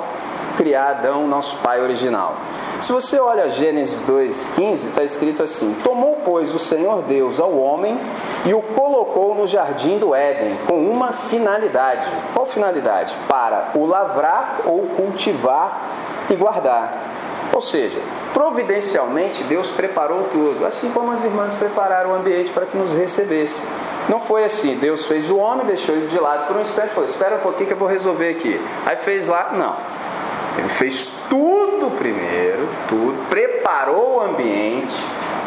criar 0.56 0.92
Adão, 0.92 1.28
nosso 1.28 1.58
pai 1.58 1.82
original? 1.82 2.36
Se 2.80 2.92
você 2.92 3.20
olha 3.20 3.50
Gênesis 3.50 4.04
2,15, 4.08 4.74
está 4.74 5.04
escrito 5.04 5.44
assim: 5.44 5.76
Tomou, 5.84 6.22
pois, 6.24 6.54
o 6.54 6.60
Senhor 6.60 7.02
Deus 7.02 7.40
ao 7.40 7.58
homem 7.58 8.00
e 8.46 8.54
o 8.54 8.62
colocou 8.62 9.34
no 9.34 9.48
jardim 9.48 9.98
do 9.98 10.14
Éden, 10.14 10.56
com 10.68 10.90
uma 10.90 11.12
finalidade. 11.12 12.08
Qual 12.34 12.46
finalidade? 12.46 13.18
Para 13.28 13.72
o 13.74 13.86
lavrar 13.86 14.62
ou 14.66 14.84
cultivar 14.96 15.82
e 16.30 16.36
guardar. 16.36 17.17
Ou 17.58 17.62
seja, 17.62 18.00
providencialmente 18.36 19.42
Deus 19.46 19.72
preparou 19.72 20.26
tudo, 20.26 20.64
assim 20.64 20.92
como 20.92 21.12
as 21.12 21.26
irmãs 21.26 21.56
prepararam 21.56 22.12
o 22.12 22.14
ambiente 22.14 22.52
para 22.52 22.68
que 22.68 22.78
nos 22.78 22.94
recebesse. 22.94 23.66
Não 24.08 24.20
foi 24.20 24.44
assim, 24.44 24.76
Deus 24.76 25.08
fez 25.08 25.32
o 25.32 25.38
homem, 25.38 25.66
deixou 25.66 25.96
ele 25.96 26.06
de 26.06 26.20
lado 26.20 26.46
por 26.46 26.56
um 26.56 26.62
instante 26.62 26.90
e 26.90 26.94
falou: 26.94 27.10
Espera 27.10 27.38
um 27.38 27.40
pouquinho 27.40 27.66
que 27.66 27.74
eu 27.74 27.78
vou 27.78 27.88
resolver 27.88 28.30
aqui. 28.30 28.62
Aí 28.86 28.96
fez 28.98 29.28
lá, 29.28 29.54
não. 29.54 29.76
Ele 30.60 30.70
fez 30.70 31.12
tudo 31.28 31.90
primeiro, 31.98 32.70
tudo, 32.88 33.28
preparou 33.28 34.18
o 34.18 34.22
ambiente, 34.22 34.96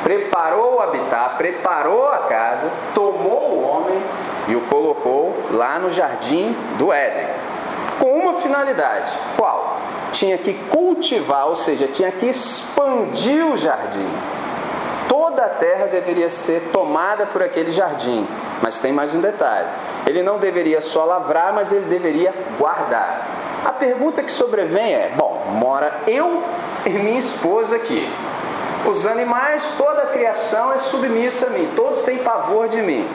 preparou 0.02 0.78
o 0.78 0.80
habitat, 0.80 1.36
preparou 1.36 2.08
a 2.08 2.18
casa, 2.18 2.68
tomou 2.92 3.52
o 3.52 3.62
homem 3.62 4.02
e 4.48 4.56
o 4.56 4.62
colocou 4.62 5.32
lá 5.52 5.78
no 5.78 5.90
jardim 5.90 6.56
do 6.76 6.92
Éden. 6.92 7.28
Com 8.00 8.18
uma 8.18 8.34
finalidade: 8.34 9.16
qual? 9.36 9.79
Tinha 10.12 10.38
que 10.38 10.54
cultivar, 10.54 11.48
ou 11.48 11.56
seja, 11.56 11.86
tinha 11.86 12.10
que 12.10 12.26
expandir 12.26 13.46
o 13.46 13.56
jardim. 13.56 14.08
Toda 15.08 15.44
a 15.44 15.48
terra 15.48 15.86
deveria 15.86 16.28
ser 16.28 16.70
tomada 16.72 17.26
por 17.26 17.42
aquele 17.42 17.72
jardim. 17.72 18.26
Mas 18.62 18.78
tem 18.78 18.92
mais 18.92 19.14
um 19.14 19.20
detalhe: 19.20 19.68
ele 20.06 20.22
não 20.22 20.38
deveria 20.38 20.80
só 20.80 21.04
lavrar, 21.04 21.52
mas 21.52 21.72
ele 21.72 21.86
deveria 21.86 22.34
guardar. 22.58 23.26
A 23.64 23.72
pergunta 23.72 24.22
que 24.22 24.30
sobrevém 24.30 24.94
é: 24.94 25.12
bom, 25.16 25.44
mora 25.58 26.02
eu 26.06 26.42
e 26.86 26.90
minha 26.90 27.18
esposa 27.18 27.76
aqui. 27.76 28.08
Os 28.86 29.06
animais, 29.06 29.74
toda 29.76 30.02
a 30.02 30.06
criação 30.06 30.72
é 30.72 30.78
submissa 30.78 31.48
a 31.48 31.50
mim, 31.50 31.68
todos 31.76 32.02
têm 32.02 32.18
pavor 32.18 32.68
de 32.68 32.80
mim. 32.80 33.06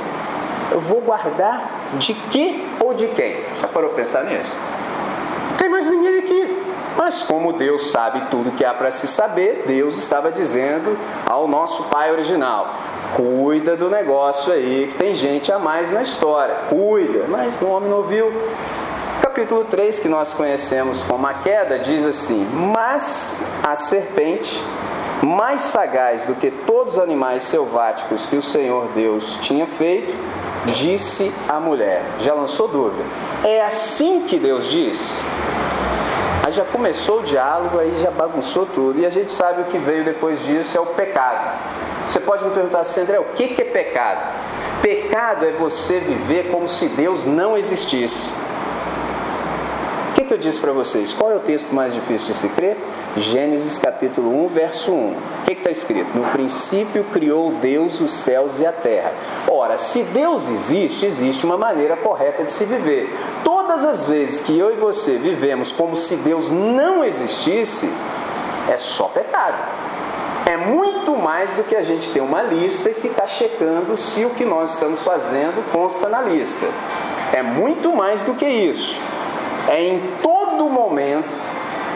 Eu 0.71 0.79
vou 0.79 1.01
guardar 1.01 1.69
de 1.93 2.13
que 2.13 2.67
ou 2.79 2.93
de 2.93 3.07
quem? 3.07 3.43
Já 3.59 3.67
parou 3.67 3.91
pensar 3.91 4.25
nisso? 4.25 4.57
Não 5.49 5.57
tem 5.57 5.69
mais 5.69 5.89
ninguém 5.89 6.19
aqui. 6.19 6.64
Mas 6.97 7.23
como 7.23 7.53
Deus 7.53 7.91
sabe 7.91 8.21
tudo 8.31 8.51
que 8.51 8.63
há 8.63 8.73
para 8.73 8.91
se 8.91 9.07
saber, 9.07 9.63
Deus 9.67 9.97
estava 9.97 10.31
dizendo 10.31 10.97
ao 11.25 11.47
nosso 11.47 11.83
pai 11.85 12.11
original: 12.11 12.73
cuida 13.15 13.75
do 13.75 13.89
negócio 13.89 14.51
aí, 14.53 14.87
que 14.89 14.95
tem 14.95 15.13
gente 15.13 15.51
a 15.51 15.59
mais 15.59 15.91
na 15.91 16.01
história. 16.01 16.55
Cuida. 16.69 17.25
Mas 17.27 17.61
o 17.61 17.67
homem 17.67 17.89
não 17.89 17.97
ouviu. 17.97 18.31
Capítulo 19.21 19.65
3, 19.65 19.99
que 19.99 20.07
nós 20.07 20.33
conhecemos 20.33 21.03
como 21.03 21.27
a 21.27 21.33
queda, 21.33 21.79
diz 21.79 22.05
assim: 22.05 22.47
Mas 22.73 23.41
a 23.61 23.75
serpente, 23.75 24.63
mais 25.21 25.61
sagaz 25.61 26.25
do 26.25 26.35
que 26.35 26.51
todos 26.51 26.93
os 26.93 26.99
animais 26.99 27.43
selváticos 27.43 28.25
que 28.25 28.35
o 28.35 28.41
Senhor 28.41 28.87
Deus 28.93 29.37
tinha 29.41 29.67
feito, 29.67 30.15
disse 30.67 31.33
à 31.49 31.59
mulher: 31.59 32.03
Já 32.19 32.33
lançou 32.33 32.67
dúvida? 32.67 33.03
É 33.43 33.65
assim 33.65 34.21
que 34.21 34.39
Deus 34.39 34.69
disse? 34.69 35.15
Aí 36.45 36.51
já 36.51 36.63
começou 36.63 37.21
o 37.21 37.23
diálogo, 37.23 37.79
aí 37.79 37.99
já 37.99 38.11
bagunçou 38.11 38.67
tudo. 38.67 38.99
E 38.99 39.05
a 39.07 39.09
gente 39.09 39.33
sabe 39.33 39.61
o 39.61 39.65
que 39.65 39.79
veio 39.79 40.03
depois 40.03 40.45
disso 40.45 40.77
é 40.77 40.79
o 40.79 40.85
pecado. 40.85 41.59
Você 42.07 42.19
pode 42.19 42.45
me 42.45 42.51
perguntar 42.51 42.81
assim, 42.81 43.01
André, 43.01 43.19
o 43.19 43.23
que 43.33 43.59
é 43.59 43.65
pecado? 43.65 44.21
Pecado 44.79 45.43
é 45.43 45.53
você 45.53 45.99
viver 45.99 46.51
como 46.51 46.69
se 46.69 46.89
Deus 46.89 47.25
não 47.25 47.57
existisse 47.57 48.31
que, 50.25 50.33
eu 50.33 50.37
disse 50.37 50.59
para 50.59 50.71
vocês? 50.71 51.13
Qual 51.13 51.31
é 51.31 51.35
o 51.35 51.39
texto 51.39 51.73
mais 51.73 51.93
difícil 51.93 52.27
de 52.27 52.33
se 52.33 52.49
crer? 52.49 52.77
Gênesis 53.15 53.77
capítulo 53.77 54.45
1, 54.45 54.47
verso 54.49 54.91
1. 54.91 54.95
O 54.95 55.15
que 55.45 55.53
está 55.53 55.69
escrito? 55.69 56.17
No 56.17 56.25
princípio 56.31 57.03
criou 57.13 57.51
Deus 57.53 58.01
os 58.01 58.11
céus 58.11 58.59
e 58.59 58.65
a 58.65 58.71
terra. 58.71 59.13
Ora, 59.47 59.77
se 59.77 60.03
Deus 60.03 60.49
existe, 60.49 61.05
existe 61.05 61.45
uma 61.45 61.57
maneira 61.57 61.95
correta 61.95 62.43
de 62.43 62.51
se 62.51 62.65
viver. 62.65 63.13
Todas 63.43 63.85
as 63.85 64.07
vezes 64.07 64.41
que 64.41 64.57
eu 64.57 64.73
e 64.73 64.77
você 64.77 65.17
vivemos 65.17 65.71
como 65.71 65.95
se 65.95 66.15
Deus 66.17 66.49
não 66.51 67.03
existisse, 67.03 67.89
é 68.69 68.77
só 68.77 69.05
pecado. 69.05 69.57
É 70.45 70.57
muito 70.57 71.15
mais 71.15 71.53
do 71.53 71.63
que 71.63 71.75
a 71.75 71.81
gente 71.81 72.09
ter 72.09 72.21
uma 72.21 72.41
lista 72.41 72.89
e 72.89 72.93
ficar 72.93 73.27
checando 73.27 73.95
se 73.97 74.25
o 74.25 74.31
que 74.31 74.45
nós 74.45 74.73
estamos 74.73 75.03
fazendo 75.03 75.63
consta 75.71 76.07
na 76.07 76.21
lista. 76.21 76.67
É 77.33 77.41
muito 77.41 77.91
mais 77.93 78.23
do 78.23 78.33
que 78.35 78.45
isso 78.45 78.95
é 79.67 79.83
em 79.83 80.01
todo 80.21 80.69
momento 80.69 81.29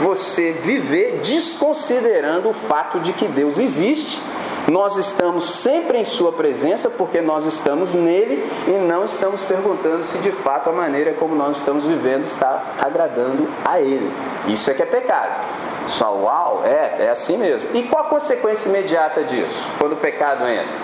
você 0.01 0.51
viver 0.51 1.19
desconsiderando 1.21 2.49
o 2.49 2.53
fato 2.53 2.99
de 2.99 3.13
que 3.13 3.27
Deus 3.27 3.59
existe. 3.59 4.21
Nós 4.67 4.97
estamos 4.97 5.45
sempre 5.45 5.97
em 5.97 6.03
Sua 6.03 6.31
presença 6.31 6.89
porque 6.89 7.21
nós 7.21 7.45
estamos 7.45 7.93
nele 7.93 8.47
e 8.67 8.71
não 8.71 9.03
estamos 9.03 9.41
perguntando 9.43 10.03
se 10.03 10.19
de 10.19 10.31
fato 10.31 10.69
a 10.69 10.73
maneira 10.73 11.13
como 11.13 11.35
nós 11.35 11.57
estamos 11.57 11.85
vivendo 11.85 12.23
está 12.23 12.75
agradando 12.79 13.47
a 13.65 13.81
Ele. 13.81 14.11
Isso 14.47 14.69
é 14.69 14.73
que 14.73 14.83
é 14.83 14.85
pecado. 14.85 15.47
Só 15.87 16.15
uau, 16.15 16.61
é, 16.65 17.05
é 17.05 17.09
assim 17.09 17.37
mesmo. 17.37 17.69
E 17.73 17.83
qual 17.83 18.05
a 18.05 18.09
consequência 18.09 18.69
imediata 18.69 19.23
disso, 19.23 19.67
quando 19.79 19.93
o 19.93 19.97
pecado 19.97 20.47
entra 20.47 20.77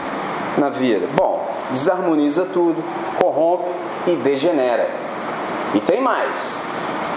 na 0.58 0.70
vida? 0.70 1.08
Bom, 1.14 1.48
desarmoniza 1.70 2.46
tudo, 2.46 2.84
corrompe 3.22 3.70
e 4.08 4.16
degenera. 4.16 4.90
E 5.76 5.80
tem 5.80 6.02
mais. 6.02 6.65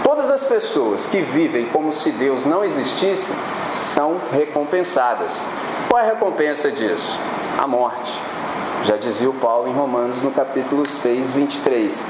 Todas 0.08 0.30
as 0.30 0.44
pessoas 0.44 1.06
que 1.06 1.20
vivem 1.20 1.66
como 1.66 1.92
se 1.92 2.12
Deus 2.12 2.46
não 2.46 2.64
existisse 2.64 3.30
são 3.70 4.16
recompensadas. 4.32 5.38
Qual 5.86 6.02
é 6.02 6.06
a 6.06 6.14
recompensa 6.14 6.72
disso? 6.72 7.18
A 7.58 7.66
morte. 7.66 8.18
Já 8.86 8.96
dizia 8.96 9.28
o 9.28 9.34
Paulo 9.34 9.68
em 9.68 9.72
Romanos 9.74 10.22
no 10.22 10.30
capítulo 10.30 10.88
6, 10.88 11.32
23. 11.32 12.06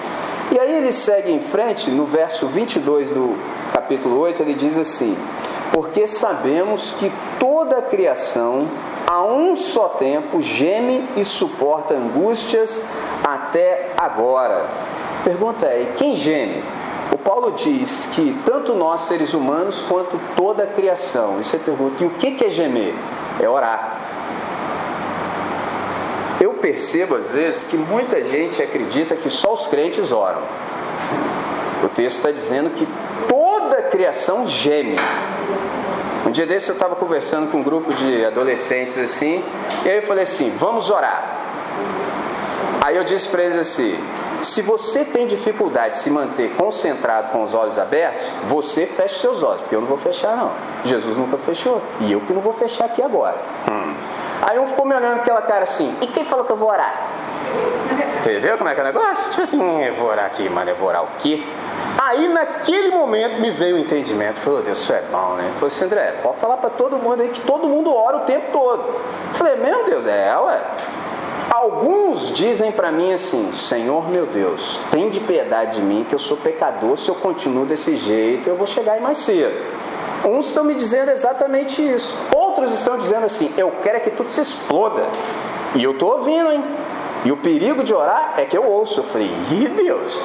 E 0.52 0.60
aí 0.60 0.76
ele 0.76 0.92
segue 0.92 1.32
em 1.32 1.40
frente, 1.40 1.90
no 1.90 2.06
verso 2.06 2.46
22 2.46 3.08
do 3.08 3.36
capítulo 3.72 4.16
8, 4.20 4.42
ele 4.42 4.54
diz 4.54 4.78
assim: 4.78 5.18
Porque 5.72 6.06
sabemos 6.06 6.92
que 6.92 7.10
toda 7.40 7.78
a 7.78 7.82
criação, 7.82 8.68
a 9.08 9.24
um 9.24 9.56
só 9.56 9.88
tempo, 9.88 10.40
geme 10.40 11.04
e 11.16 11.24
suporta 11.24 11.94
angústias 11.94 12.80
até 13.24 13.90
agora. 13.96 14.66
Pergunta 15.24 15.66
é: 15.66 15.94
quem 15.96 16.14
geme? 16.14 16.62
O 17.12 17.18
Paulo 17.18 17.52
diz 17.52 18.08
que 18.12 18.36
tanto 18.44 18.74
nós, 18.74 19.02
seres 19.02 19.32
humanos, 19.32 19.80
quanto 19.88 20.20
toda 20.36 20.64
a 20.64 20.66
criação. 20.66 21.40
E 21.40 21.44
você 21.44 21.58
pergunta: 21.58 22.02
e 22.02 22.06
o 22.06 22.10
que 22.10 22.44
é 22.44 22.50
gemer? 22.50 22.94
É 23.40 23.48
orar. 23.48 23.96
Eu 26.40 26.54
percebo 26.54 27.16
às 27.16 27.32
vezes 27.32 27.64
que 27.64 27.76
muita 27.76 28.22
gente 28.22 28.62
acredita 28.62 29.16
que 29.16 29.28
só 29.28 29.54
os 29.54 29.66
crentes 29.66 30.12
oram. 30.12 30.42
O 31.82 31.88
texto 31.88 32.16
está 32.16 32.30
dizendo 32.30 32.70
que 32.70 32.86
toda 33.28 33.76
a 33.76 33.82
criação 33.82 34.46
geme. 34.46 34.96
Um 36.26 36.30
dia 36.30 36.46
desse 36.46 36.68
eu 36.68 36.74
estava 36.74 36.94
conversando 36.94 37.50
com 37.50 37.58
um 37.58 37.62
grupo 37.62 37.92
de 37.94 38.24
adolescentes 38.24 38.98
assim, 38.98 39.42
e 39.84 39.88
aí 39.88 39.96
eu 39.96 40.02
falei 40.02 40.24
assim: 40.24 40.50
vamos 40.58 40.90
orar. 40.90 41.24
Aí 42.82 42.96
eu 42.96 43.04
disse 43.04 43.28
para 43.28 43.42
eles 43.42 43.56
assim: 43.56 43.98
se 44.40 44.62
você 44.62 45.04
tem 45.04 45.26
dificuldade 45.26 45.95
de 45.95 45.99
se 45.99 46.11
manter 46.11 46.54
concentrado 46.54 47.30
com 47.30 47.42
os 47.42 47.54
olhos 47.54 47.78
abertos, 47.78 48.26
você 48.45 48.87
fecha 48.87 49.18
seus 49.18 49.42
olhos, 49.42 49.61
porque 49.62 49.75
eu 49.75 49.80
não 49.80 49.88
vou 49.88 49.99
fechar 49.99 50.37
não. 50.37 50.52
Jesus 50.85 51.16
nunca 51.16 51.37
fechou, 51.38 51.83
e 52.00 52.12
eu 52.12 52.21
que 52.21 52.33
não 52.33 52.40
vou 52.40 52.52
fechar 52.52 52.87
aqui 52.87 53.02
agora. 53.02 53.37
Hum. 53.71 53.95
Aí 54.42 54.59
um 54.59 54.66
ficou 54.66 54.87
me 54.87 54.95
olhando 54.95 55.18
aquela 55.18 55.42
cara 55.42 55.64
assim, 55.64 55.95
e 56.00 56.07
quem 56.07 56.25
falou 56.25 56.45
que 56.45 56.52
eu 56.52 56.57
vou 56.57 56.68
orar? 56.68 56.95
Entendeu 58.18 58.57
como 58.57 58.68
é 58.68 58.75
que 58.75 58.80
é 58.80 58.83
o 58.83 58.87
negócio? 58.87 59.30
Tipo 59.30 59.42
assim, 59.42 59.83
eu 59.83 59.95
vou 59.95 60.09
orar 60.09 60.26
aqui, 60.26 60.49
mano, 60.49 60.71
eu 60.71 60.76
vou 60.76 60.88
orar 60.88 61.02
o 61.02 61.09
quê? 61.18 61.42
Aí 61.99 62.28
naquele 62.28 62.90
momento 62.90 63.40
me 63.40 63.50
veio 63.50 63.75
o 63.75 63.78
entendimento. 63.78 64.38
Falei, 64.38 64.62
Deus, 64.62 64.78
isso 64.78 64.92
é 64.92 65.02
bom, 65.11 65.35
né? 65.35 65.50
Falei 65.52 65.66
assim, 65.66 65.85
André, 65.85 66.14
pode 66.23 66.37
falar 66.38 66.57
para 66.59 66.71
todo 66.71 66.97
mundo 66.97 67.23
aí 67.23 67.28
que 67.28 67.40
todo 67.40 67.66
mundo 67.66 67.95
ora 67.95 68.18
o 68.18 68.21
tempo 68.21 68.52
todo. 68.52 68.85
Falei, 69.33 69.57
meu 69.57 69.85
Deus, 69.85 70.07
é, 70.07 70.37
ué. 70.38 70.61
Alguns 71.60 72.32
dizem 72.32 72.70
para 72.70 72.92
mim 72.92 73.12
assim: 73.12 73.50
Senhor 73.50 74.08
meu 74.08 74.26
Deus, 74.26 74.78
tem 74.92 75.10
de 75.10 75.18
piedade 75.18 75.80
de 75.80 75.82
mim 75.82 76.06
que 76.08 76.14
eu 76.14 76.18
sou 76.18 76.36
pecador. 76.36 76.96
Se 76.96 77.08
eu 77.08 77.16
continuo 77.16 77.66
desse 77.66 77.96
jeito, 77.96 78.48
eu 78.48 78.54
vou 78.54 78.64
chegar 78.64 78.92
aí 78.92 79.00
mais 79.00 79.18
cedo. 79.18 79.56
Uns 80.24 80.46
estão 80.46 80.62
me 80.62 80.76
dizendo 80.76 81.10
exatamente 81.10 81.82
isso. 81.82 82.16
Outros 82.32 82.72
estão 82.72 82.96
dizendo 82.96 83.26
assim: 83.26 83.52
Eu 83.56 83.72
quero 83.82 83.96
é 83.96 84.00
que 84.00 84.12
tudo 84.12 84.30
se 84.30 84.40
exploda. 84.40 85.02
E 85.74 85.82
eu 85.82 85.90
estou 85.90 86.18
ouvindo, 86.18 86.52
hein? 86.52 86.62
E 87.24 87.32
o 87.32 87.36
perigo 87.36 87.82
de 87.82 87.92
orar 87.92 88.34
é 88.36 88.44
que 88.44 88.56
eu 88.56 88.64
ouço. 88.64 89.00
Eu 89.00 89.04
falei: 89.04 89.28
Ih, 89.50 89.66
Deus. 89.66 90.24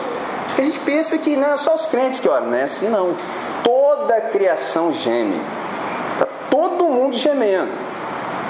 A 0.55 0.61
gente 0.61 0.77
pensa 0.81 1.17
que 1.17 1.35
não 1.35 1.53
é 1.53 1.57
só 1.57 1.73
os 1.73 1.87
crentes 1.87 2.19
que 2.19 2.29
oram, 2.29 2.45
não 2.45 2.57
é 2.57 2.63
assim 2.65 2.89
não. 2.89 3.15
Toda 3.63 4.17
a 4.17 4.21
criação 4.21 4.93
geme. 4.93 5.41
Está 6.13 6.27
todo 6.51 6.87
mundo 6.89 7.15
gemendo. 7.15 7.71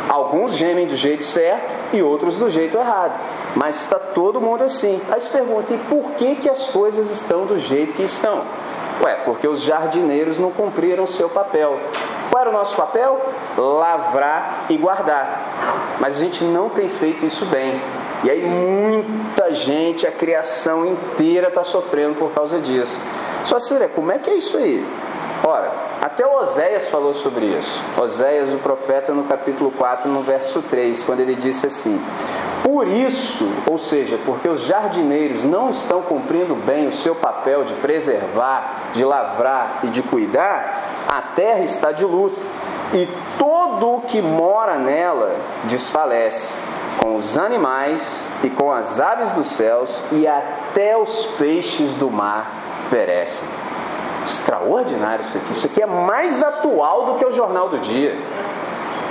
Alguns 0.10 0.56
gemem 0.56 0.88
do 0.88 0.96
jeito 0.96 1.24
certo 1.24 1.72
e 1.94 2.02
outros 2.02 2.38
do 2.38 2.50
jeito 2.50 2.78
errado. 2.78 3.14
Mas 3.56 3.82
está 3.82 3.98
todo 3.98 4.42
mundo 4.42 4.64
assim. 4.64 5.00
Aí 5.10 5.20
se 5.22 5.30
pergunta, 5.30 5.74
e 5.74 5.78
por 5.78 6.12
que, 6.12 6.36
que 6.36 6.50
as 6.50 6.68
coisas 6.68 7.12
estão 7.12 7.46
do 7.46 7.58
jeito 7.58 7.94
que 7.94 8.04
estão? 8.04 8.44
Ué, 9.02 9.16
porque 9.26 9.48
os 9.48 9.62
jardineiros 9.62 10.38
não 10.38 10.52
cumpriram 10.52 11.04
o 11.04 11.08
seu 11.08 11.30
papel. 11.30 11.80
Qual 12.30 12.42
era 12.42 12.50
o 12.50 12.54
nosso 12.54 12.76
papel? 12.76 13.20
Lavrar 13.58 14.66
e 14.70 14.78
guardar. 14.78 15.98
Mas 16.00 16.18
a 16.18 16.20
gente 16.20 16.44
não 16.44 16.70
tem 16.70 16.90
feito 16.90 17.26
isso 17.26 17.46
bem. 17.46 17.82
E 18.24 18.32
aí 18.32 18.42
muita 18.42 19.54
gente, 19.54 20.08
a 20.08 20.12
criação 20.12 20.86
inteira 20.86 21.50
está 21.50 21.64
sofrendo 21.64 22.16
por 22.16 22.32
causa 22.32 22.60
disso. 22.60 23.00
Só 23.44 23.60
Síria, 23.60 23.90
como 23.90 24.12
é 24.12 24.18
que 24.18 24.30
é 24.30 24.36
isso 24.36 24.58
aí? 24.58 24.86
Ora, 25.46 25.72
até 26.04 26.28
Oséias 26.28 26.90
falou 26.90 27.14
sobre 27.14 27.46
isso. 27.46 27.82
Oséias, 27.98 28.54
o 28.54 28.58
profeta, 28.58 29.14
no 29.14 29.24
capítulo 29.24 29.72
4, 29.72 30.12
no 30.12 30.22
verso 30.22 30.62
3, 30.62 31.02
quando 31.02 31.22
ele 31.22 31.34
disse 31.34 31.68
assim: 31.68 31.98
Por 32.62 32.86
isso, 32.86 33.50
ou 33.66 33.78
seja, 33.78 34.20
porque 34.26 34.50
os 34.50 34.64
jardineiros 34.64 35.46
não 35.46 35.70
estão 35.70 36.02
cumprindo 36.02 36.56
bem 36.56 36.90
o 36.90 36.92
seu 36.92 37.16
papel 37.16 37.64
de 37.64 37.74
preservar, 37.76 38.92
de 38.94 39.06
lavrar 39.06 39.80
e 39.84 39.88
de 39.88 40.04
cuidar, 40.04 41.06
a 41.08 41.22
terra 41.22 41.62
está 41.62 41.94
de 41.94 42.04
luto, 42.04 42.38
e 42.94 43.08
todo 43.40 43.96
o 43.96 44.02
que 44.02 44.22
mora 44.22 44.76
nela 44.76 45.34
desfalece 45.64 46.54
com 46.98 47.16
os 47.16 47.38
animais 47.38 48.28
e 48.44 48.50
com 48.50 48.74
as 48.74 49.00
aves 49.00 49.32
dos 49.32 49.48
céus, 49.48 50.02
e 50.12 50.28
até 50.28 50.98
os 50.98 51.28
peixes 51.38 51.94
do 51.94 52.12
mar 52.12 52.52
perecem. 52.90 53.63
Extraordinário 54.26 55.22
isso 55.22 55.38
aqui. 55.38 55.52
Isso 55.52 55.68
aqui 55.68 55.82
é 55.82 55.86
mais 55.86 56.42
atual 56.44 57.06
do 57.06 57.16
que 57.16 57.26
o 57.26 57.32
jornal 57.32 57.70
do 57.70 57.80
dia. 57.80 58.16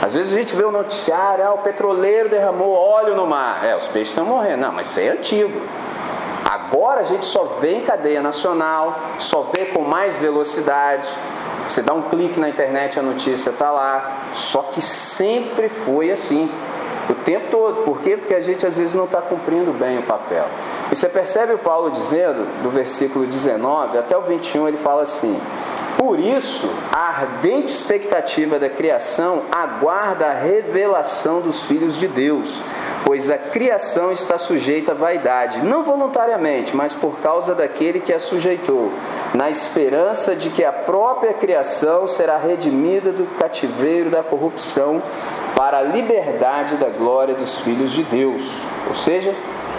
Às 0.01 0.15
vezes 0.15 0.35
a 0.35 0.37
gente 0.37 0.57
vê 0.57 0.65
o 0.65 0.73
noticiário, 0.73 1.47
ah, 1.47 1.53
o 1.55 1.59
petroleiro 1.59 2.29
derramou 2.29 2.73
óleo 2.73 3.15
no 3.15 3.27
mar. 3.27 3.65
É, 3.65 3.77
os 3.77 3.87
peixes 3.87 4.09
estão 4.09 4.25
morrendo. 4.25 4.63
Não, 4.63 4.73
mas 4.73 4.89
isso 4.89 5.01
é 5.01 5.09
antigo. 5.09 5.63
Agora 6.45 7.01
a 7.01 7.05
gente 7.05 7.25
só 7.25 7.45
vê 7.61 7.77
em 7.77 7.83
cadeia 7.83 8.21
nacional, 8.21 8.99
só 9.19 9.43
vê 9.43 9.67
com 9.67 9.83
mais 9.83 10.17
velocidade. 10.17 11.09
Você 11.69 11.83
dá 11.83 11.95
um 11.95 12.03
clique 12.03 12.41
na 12.41 12.49
internet, 12.49 12.99
a 12.99 13.03
notícia 13.03 13.51
está 13.51 13.71
lá. 13.71 14.19
Só 14.33 14.63
que 14.63 14.81
sempre 14.83 15.69
foi 15.69 16.11
assim. 16.11 16.51
O 17.09 17.15
tempo 17.15 17.49
todo. 17.51 17.83
Por 17.83 18.01
quê? 18.01 18.17
Porque 18.17 18.35
a 18.35 18.41
gente 18.41 18.67
às 18.67 18.77
vezes 18.77 18.95
não 18.95 19.05
está 19.05 19.21
cumprindo 19.21 19.73
bem 19.73 19.99
o 19.99 20.03
papel. 20.03 20.45
E 20.91 20.97
você 20.97 21.09
percebe 21.09 21.55
o 21.55 21.59
Paulo 21.59 21.91
dizendo, 21.91 22.47
do 22.63 22.71
versículo 22.71 23.27
19 23.27 23.99
até 23.99 24.17
o 24.17 24.23
21, 24.23 24.69
ele 24.69 24.79
fala 24.79 25.03
assim: 25.03 25.39
Por 25.99 26.19
isso, 26.19 26.71
a 26.93 27.09
ardente 27.09 27.73
expectativa 27.73 28.59
da 28.59 28.69
criação 28.69 29.43
aguarda 29.51 30.27
a 30.27 30.33
revelação 30.33 31.41
dos 31.41 31.65
filhos 31.65 31.97
de 31.97 32.09
Deus 32.09 32.63
pois 33.05 33.31
a 33.31 33.39
criação 33.39 34.13
está 34.13 34.39
sujeita 34.39 34.93
à 34.93 34.95
vaidade, 34.95 35.63
não 35.63 35.83
voluntariamente, 35.83 36.75
mas 36.75 36.95
por 36.95 37.19
causa 37.19 37.55
daquele 37.55 38.01
que 38.01 38.13
a 38.13 38.19
sujeitou, 38.19 38.93
na 39.35 39.51
esperança 39.51 40.37
de 40.37 40.51
que 40.51 40.65
a 40.65 40.73
própria 40.73 41.35
criação 41.35 42.07
será 42.07 42.37
redimida 42.37 43.13
do 43.13 43.27
cativeiro 43.39 44.11
da 44.11 44.23
corrupção 44.23 45.03
para 45.57 45.79
a 45.79 45.83
liberdade 45.83 46.77
da 46.77 46.89
glória 46.89 47.35
dos 47.35 47.59
filhos 47.59 47.93
de 47.93 48.03
Deus. 48.05 48.63
Ou 48.89 48.95
seja, 48.95 49.35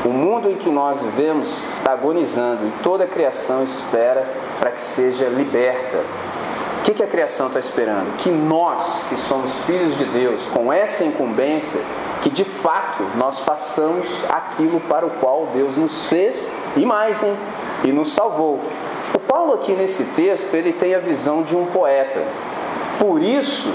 o 0.06 0.10
mundo 0.10 0.50
em 0.50 0.56
que 0.56 0.70
nós 0.70 1.02
vivemos 1.02 1.76
está 1.76 1.94
agonizando 1.94 2.68
e 2.68 2.72
toda 2.84 3.06
a 3.06 3.08
criação 3.08 3.64
espera 3.64 4.28
para 4.60 4.72
que 4.72 4.82
seja 4.82 5.26
liberta. 5.26 5.98
O 6.80 6.84
que, 6.84 6.94
que 6.94 7.04
a 7.04 7.08
criação 7.08 7.48
está 7.48 7.60
esperando? 7.60 8.18
Que 8.18 8.30
nós, 8.30 9.06
que 9.08 9.18
somos 9.18 9.58
filhos 9.60 9.98
de 9.98 10.04
Deus, 10.04 10.46
com 10.48 10.74
essa 10.74 11.06
incumbência, 11.06 11.80
que 12.24 12.30
de 12.30 12.46
fato 12.46 13.04
nós 13.18 13.40
façamos 13.40 14.08
aquilo 14.30 14.80
para 14.80 15.06
o 15.06 15.10
qual 15.10 15.50
Deus 15.54 15.76
nos 15.76 16.08
fez 16.08 16.50
e 16.78 16.86
mais, 16.86 17.22
hein? 17.22 17.36
E 17.84 17.92
nos 17.92 18.14
salvou. 18.14 18.62
O 19.14 19.20
Paulo 19.20 19.54
aqui 19.54 19.74
nesse 19.74 20.06
texto, 20.16 20.54
ele 20.56 20.72
tem 20.72 20.96
a 20.96 21.00
visão 21.00 21.44
de 21.44 21.54
um 21.54 21.66
poeta. 21.66 22.24
Por 22.98 23.22
isso 23.22 23.70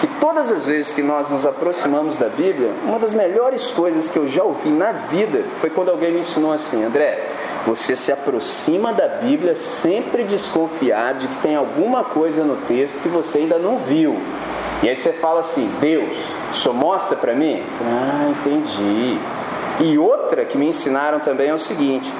que 0.00 0.06
todas 0.18 0.50
as 0.50 0.64
vezes 0.64 0.92
que 0.92 1.02
nós 1.02 1.28
nos 1.28 1.44
aproximamos 1.44 2.16
da 2.16 2.28
Bíblia, 2.28 2.72
uma 2.84 2.98
das 2.98 3.12
melhores 3.12 3.70
coisas 3.70 4.08
que 4.08 4.18
eu 4.18 4.26
já 4.26 4.42
ouvi 4.42 4.70
na 4.70 4.92
vida 4.92 5.44
foi 5.60 5.68
quando 5.68 5.90
alguém 5.90 6.10
me 6.10 6.20
ensinou 6.20 6.54
assim, 6.54 6.82
André, 6.82 7.26
você 7.66 7.94
se 7.94 8.10
aproxima 8.10 8.94
da 8.94 9.06
Bíblia 9.06 9.54
sempre 9.54 10.24
desconfiado 10.24 11.18
de 11.18 11.28
que 11.28 11.38
tem 11.38 11.54
alguma 11.54 12.02
coisa 12.02 12.44
no 12.44 12.56
texto 12.66 13.02
que 13.02 13.08
você 13.10 13.38
ainda 13.38 13.58
não 13.58 13.78
viu. 13.80 14.16
E 14.82 14.88
aí 14.88 14.96
você 14.96 15.12
fala 15.12 15.40
assim, 15.40 15.70
Deus, 15.78 16.16
só 16.52 16.72
mostra 16.72 17.16
para 17.16 17.34
mim? 17.34 17.62
Ah, 17.82 18.30
entendi. 18.30 19.18
E 19.80 19.98
outra 19.98 20.44
que 20.44 20.56
me 20.56 20.68
ensinaram 20.68 21.20
também 21.20 21.48
é 21.48 21.54
o 21.54 21.58
seguinte: 21.58 22.12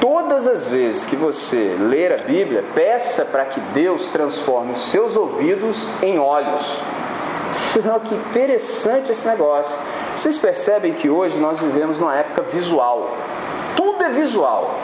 todas 0.00 0.46
as 0.46 0.68
vezes 0.68 1.06
que 1.06 1.16
você 1.16 1.76
ler 1.78 2.12
a 2.12 2.18
Bíblia, 2.18 2.64
peça 2.74 3.24
para 3.24 3.44
que 3.44 3.60
Deus 3.72 4.08
transforme 4.08 4.72
os 4.72 4.82
seus 4.82 5.16
ouvidos 5.16 5.88
em 6.02 6.18
olhos. 6.18 6.80
que 8.08 8.14
interessante 8.14 9.12
esse 9.12 9.26
negócio. 9.26 9.76
Vocês 10.14 10.38
percebem 10.38 10.94
que 10.94 11.08
hoje 11.08 11.38
nós 11.38 11.60
vivemos 11.60 11.98
numa 11.98 12.16
época 12.16 12.42
visual. 12.42 13.16
Tudo 13.74 14.02
é 14.04 14.10
visual. 14.10 14.74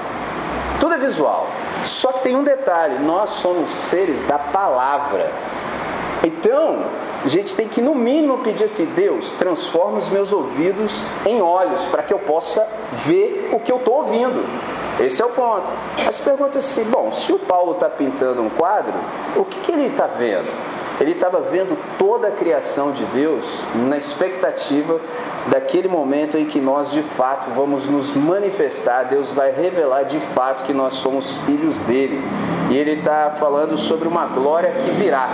Tudo 0.81 0.95
é 0.95 0.99
visual. 0.99 1.47
Só 1.85 2.13
que 2.13 2.23
tem 2.23 2.37
um 2.37 2.45
detalhe: 2.45 2.99
nós 2.99 3.31
somos 3.31 3.71
seres 3.71 4.25
da 4.25 4.39
palavra. 4.39 5.31
Então, 6.25 6.85
a 7.25 7.29
gente 7.29 7.55
tem 7.55 7.69
que, 7.69 7.81
no 7.81 7.95
mínimo, 7.95 8.39
pedir 8.39 8.65
assim: 8.65 8.87
Deus, 8.95 9.33
transforma 9.33 9.99
os 9.99 10.09
meus 10.09 10.33
ouvidos 10.33 11.05
em 11.27 11.43
olhos, 11.43 11.85
para 11.87 12.03
que 12.03 12.13
eu 12.13 12.19
possa 12.19 12.67
ver 13.05 13.51
o 13.53 13.61
que 13.61 13.73
eu 13.73 13.77
estou 13.77 13.97
ouvindo. 13.97 14.45
Esse 15.01 15.23
é 15.23 15.25
o 15.25 15.31
ponto. 15.31 15.67
Se 16.13 16.23
pergunta 16.23 16.59
assim: 16.59 16.85
bom, 16.85 17.11
se 17.11 17.33
o 17.33 17.39
Paulo 17.39 17.73
está 17.73 17.89
pintando 17.89 18.43
um 18.43 18.51
quadro, 18.51 18.93
o 19.37 19.45
que, 19.45 19.61
que 19.61 19.73
ele 19.73 19.87
está 19.87 20.07
vendo? 20.07 20.49
Ele 21.01 21.13
estava 21.13 21.41
vendo 21.41 21.77
toda 21.99 22.29
a 22.29 22.31
criação 22.31 22.93
de 22.93 23.05
Deus 23.07 23.63
na 23.75 23.97
expectativa 23.97 25.01
daquele 25.49 25.89
momento 25.89 26.39
em 26.39 26.45
que 26.45 26.61
nós 26.61 26.93
de 26.93 27.03
fato 27.03 27.51
vamos 27.57 27.89
nos 27.89 28.15
manifestar, 28.15 29.05
Deus 29.05 29.33
vai 29.33 29.51
revelar 29.51 30.05
de 30.05 30.21
fato 30.21 30.65
que 30.65 30.73
nós 30.73 30.95
somos 30.95 31.33
filhos 31.47 31.79
dele. 31.81 32.21
E 32.71 32.77
ele 32.77 32.93
está 32.93 33.35
falando 33.39 33.77
sobre 33.77 34.07
uma 34.07 34.27
glória 34.27 34.71
que 34.71 34.91
virá. 34.93 35.29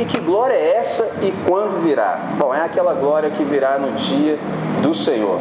E 0.00 0.04
que 0.06 0.18
glória 0.18 0.54
é 0.54 0.78
essa 0.78 1.18
e 1.20 1.30
quando 1.46 1.82
virá? 1.82 2.18
Bom, 2.38 2.54
é 2.54 2.62
aquela 2.62 2.94
glória 2.94 3.28
que 3.28 3.44
virá 3.44 3.78
no 3.78 3.92
dia 3.92 4.38
do 4.82 4.94
Senhor. 4.94 5.38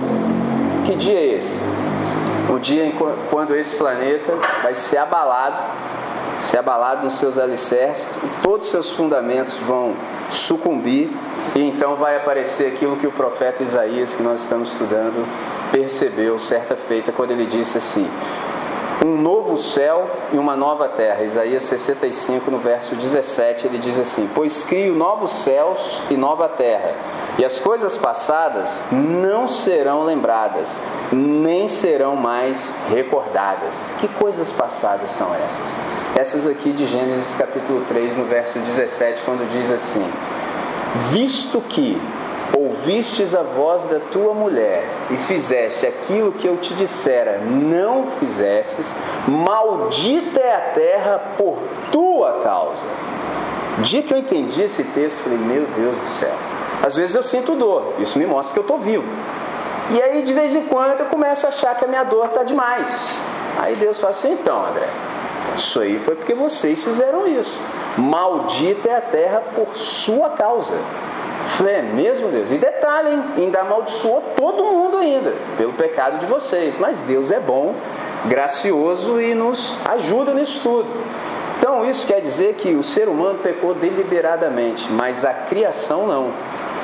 Que 0.86 0.98
dia 0.98 1.18
é 1.18 1.26
esse? 1.38 1.62
O 2.50 2.60
dia 2.60 2.86
em 2.86 2.94
quando 3.32 3.56
esse 3.56 3.78
planeta 3.78 4.34
vai 4.62 4.76
ser 4.76 4.98
abalado 4.98 5.64
ser 6.42 6.58
abalado 6.58 7.04
nos 7.04 7.16
seus 7.16 7.38
alicerces, 7.38 8.16
e 8.18 8.28
todos 8.42 8.68
os 8.68 8.72
seus 8.72 8.90
fundamentos 8.92 9.56
vão 9.56 9.94
sucumbir, 10.30 11.10
e 11.56 11.62
então 11.62 11.96
vai 11.96 12.16
aparecer 12.16 12.68
aquilo 12.74 12.96
que 12.96 13.06
o 13.06 13.12
profeta 13.12 13.62
Isaías, 13.62 14.16
que 14.16 14.24
nós 14.24 14.42
estamos 14.42 14.72
estudando, 14.72 15.28
percebeu 15.72 16.40
certa 16.40 16.76
feita 16.76 17.12
quando 17.12 17.32
ele 17.32 17.46
disse 17.46 17.78
assim: 17.78 18.10
um 19.04 19.18
novo 19.22 19.58
céu 19.58 20.10
e 20.34 20.38
uma 20.38 20.56
nova 20.56 20.90
terra. 20.90 21.24
Isaías 21.24 21.64
65, 21.64 22.52
no 22.52 22.60
verso 22.60 22.96
17, 22.96 23.68
ele 23.68 23.78
diz 23.78 23.98
assim: 23.98 24.30
Pois 24.34 24.64
crio 24.64 24.96
novos 24.96 25.32
céus 25.32 26.02
e 26.10 26.16
nova 26.16 26.50
terra, 26.50 26.94
e 27.38 27.46
as 27.46 27.60
coisas 27.60 27.98
passadas 27.98 28.84
não 28.92 29.48
serão 29.48 30.04
lembradas, 30.04 30.84
nem 31.12 31.68
serão 31.68 32.16
mais 32.16 32.74
recordadas. 32.90 33.76
Que 34.00 34.08
coisas 34.08 34.52
passadas 34.52 35.12
são 35.12 35.34
essas? 35.34 35.70
Essas 36.16 36.48
aqui 36.48 36.74
de 36.74 36.86
Gênesis 36.86 37.36
capítulo 37.36 37.86
3, 37.88 38.18
no 38.18 38.26
verso 38.26 38.60
17, 38.60 39.24
quando 39.24 39.50
diz 39.50 39.72
assim: 39.72 40.06
Visto 41.12 41.62
que 41.62 42.02
ouvistes 42.58 43.36
a 43.36 43.44
voz 43.44 43.84
da 43.86 44.00
tua 44.00 44.34
mulher 44.34 44.84
e 45.12 45.18
fizeste 45.18 45.86
aquilo 45.86 46.32
que 46.32 46.48
eu 46.48 46.58
te 46.58 46.74
dissera, 46.74 47.40
não 47.40 48.12
fizestes, 48.20 48.94
maldita 49.28 50.40
é 50.40 50.56
a 50.56 50.62
terra 50.74 51.22
por 51.38 51.58
tua 51.92 52.40
causa. 52.44 52.86
Dia 53.80 54.02
que 54.02 54.14
eu 54.14 54.18
entendi 54.18 54.62
esse 54.62 54.84
texto, 54.84 55.24
falei, 55.24 55.38
meu 55.38 55.66
Deus 55.68 55.98
do 55.98 56.08
céu. 56.10 56.36
Às 56.84 56.96
vezes 56.96 57.16
eu 57.16 57.24
sinto 57.24 57.56
dor, 57.56 57.94
isso 58.00 58.18
me 58.18 58.26
mostra 58.26 58.54
que 58.54 58.60
eu 58.60 58.64
estou 58.64 58.78
vivo. 58.78 59.08
E 59.92 60.02
aí 60.02 60.22
de 60.22 60.34
vez 60.34 60.56
em 60.56 60.64
quando 60.64 61.00
eu 61.00 61.06
começo 61.08 61.46
a 61.46 61.50
achar 61.50 61.76
que 61.76 61.86
a 61.86 61.88
minha 61.88 62.04
dor 62.04 62.26
está 62.26 62.44
demais. 62.44 63.16
Aí 63.60 63.76
Deus 63.76 64.00
fala 64.00 64.12
assim, 64.12 64.34
então 64.34 64.66
André, 64.66 64.88
isso 65.56 65.80
aí 65.80 66.00
foi 66.00 66.16
porque 66.16 66.34
vocês 66.34 66.84
fizeram 66.84 67.28
isso. 67.28 67.58
Maldita 67.98 68.88
é 68.88 68.98
a 68.98 69.02
terra 69.02 69.44
por 69.56 69.76
sua 69.76 70.30
causa. 70.30 70.76
Falei, 71.58 71.76
é 71.76 71.82
mesmo 71.82 72.30
Deus? 72.30 72.52
E 72.52 72.58
detalhe, 72.58 73.10
hein? 73.10 73.24
ainda 73.38 73.62
amaldiçoou 73.62 74.22
todo 74.38 74.64
mundo 74.64 74.98
ainda, 74.98 75.34
pelo 75.58 75.74
pecado 75.74 76.20
de 76.20 76.26
vocês. 76.26 76.78
Mas 76.80 77.02
Deus 77.02 77.32
é 77.32 77.40
bom, 77.40 77.76
gracioso 78.26 79.20
e 79.20 79.34
nos 79.34 79.76
ajuda 79.86 80.34
nisso 80.34 80.62
tudo. 80.62 80.88
Então 81.58 81.90
isso 81.90 82.08
quer 82.08 82.22
dizer 82.22 82.56
que 82.56 82.74
o 82.76 82.84
ser 82.84 83.10
humano 83.10 83.40
pecou 83.40 83.74
deliberadamente, 83.74 84.90
mas 84.92 85.26
a 85.26 85.34
criação 85.34 86.08
não. 86.08 86.32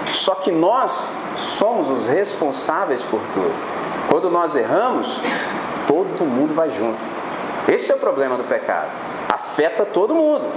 Só 0.08 0.36
que 0.36 0.52
nós 0.52 1.12
somos 1.36 1.90
os 1.90 2.08
responsáveis 2.08 3.04
por 3.04 3.22
tudo. 3.34 3.54
Quando 4.10 4.30
nós 4.30 4.56
erramos, 4.56 5.22
todo 5.88 6.26
mundo 6.26 6.54
vai 6.54 6.70
junto. 6.70 7.00
Esse 7.68 7.92
é 7.92 7.96
o 7.96 8.00
problema 8.00 8.38
do 8.38 8.44
pecado. 8.44 8.90
Afeta 9.30 9.86
todo 9.86 10.14
mundo 10.14 10.52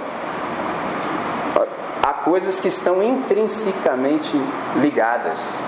coisas 2.25 2.61
que 2.61 2.69
estão 2.69 3.03
intrinsecamente 3.03 4.37
ligadas. 4.81 5.61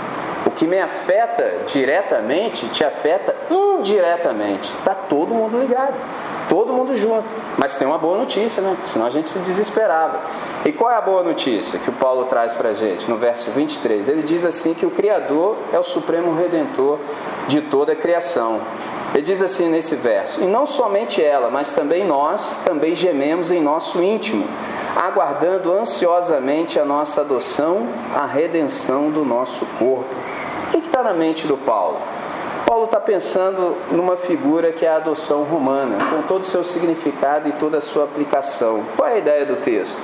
O 0.47 0.51
que 0.51 0.67
me 0.67 0.81
afeta 0.81 1.59
diretamente 1.67 2.67
te 2.69 2.83
afeta 2.83 3.35
indiretamente. 3.51 4.75
Está 4.79 4.95
todo 4.95 5.35
mundo 5.35 5.59
ligado, 5.59 5.95
todo 6.49 6.73
mundo 6.73 6.97
junto. 6.97 7.27
Mas 7.59 7.77
tem 7.77 7.87
uma 7.87 7.99
boa 7.99 8.17
notícia, 8.17 8.63
né? 8.63 8.77
Senão 8.85 9.07
a 9.07 9.11
gente 9.11 9.29
se 9.29 9.39
desesperava. 9.41 10.21
E 10.65 10.73
qual 10.73 10.91
é 10.91 10.97
a 10.97 11.01
boa 11.01 11.23
notícia 11.23 11.79
que 11.79 11.91
o 11.91 11.93
Paulo 11.93 12.25
traz 12.25 12.55
para 12.55 12.71
a 12.71 12.73
gente 12.73 13.09
no 13.09 13.17
verso 13.17 13.51
23? 13.51 14.09
Ele 14.09 14.23
diz 14.23 14.45
assim 14.47 14.73
que 14.73 14.87
o 14.87 14.91
Criador 14.91 15.57
é 15.73 15.79
o 15.79 15.83
supremo 15.83 16.35
redentor 16.35 16.99
de 17.47 17.61
toda 17.61 17.93
a 17.93 17.97
criação. 17.97 18.61
Ele 19.13 19.23
diz 19.23 19.43
assim 19.43 19.69
nesse 19.69 19.95
verso: 19.95 20.41
E 20.43 20.47
não 20.47 20.65
somente 20.65 21.23
ela, 21.23 21.51
mas 21.51 21.75
também 21.75 22.05
nós, 22.05 22.59
também 22.65 22.95
gememos 22.95 23.51
em 23.51 23.61
nosso 23.61 24.03
íntimo 24.03 24.47
aguardando 24.97 25.73
ansiosamente 25.73 26.79
a 26.79 26.85
nossa 26.85 27.21
adoção, 27.21 27.87
a 28.15 28.27
redenção 28.27 29.11
do 29.11 29.25
nosso 29.25 29.67
corpo. 29.79 30.15
O 30.69 30.71
que 30.71 30.79
está 30.79 31.03
na 31.03 31.13
mente 31.13 31.47
do 31.47 31.57
Paulo? 31.57 31.99
Paulo 32.67 32.85
está 32.85 33.01
pensando 33.01 33.77
numa 33.91 34.17
figura 34.17 34.71
que 34.71 34.87
é 34.87 34.89
a 34.89 34.97
adoção 34.97 35.43
romana, 35.43 35.97
com 36.09 36.23
todo 36.23 36.43
o 36.43 36.47
seu 36.47 36.63
significado 36.63 37.49
e 37.49 37.53
toda 37.53 37.79
a 37.79 37.81
sua 37.81 38.05
aplicação. 38.05 38.85
Qual 38.97 39.09
é 39.09 39.15
a 39.15 39.19
ideia 39.19 39.45
do 39.45 39.57
texto? 39.57 40.01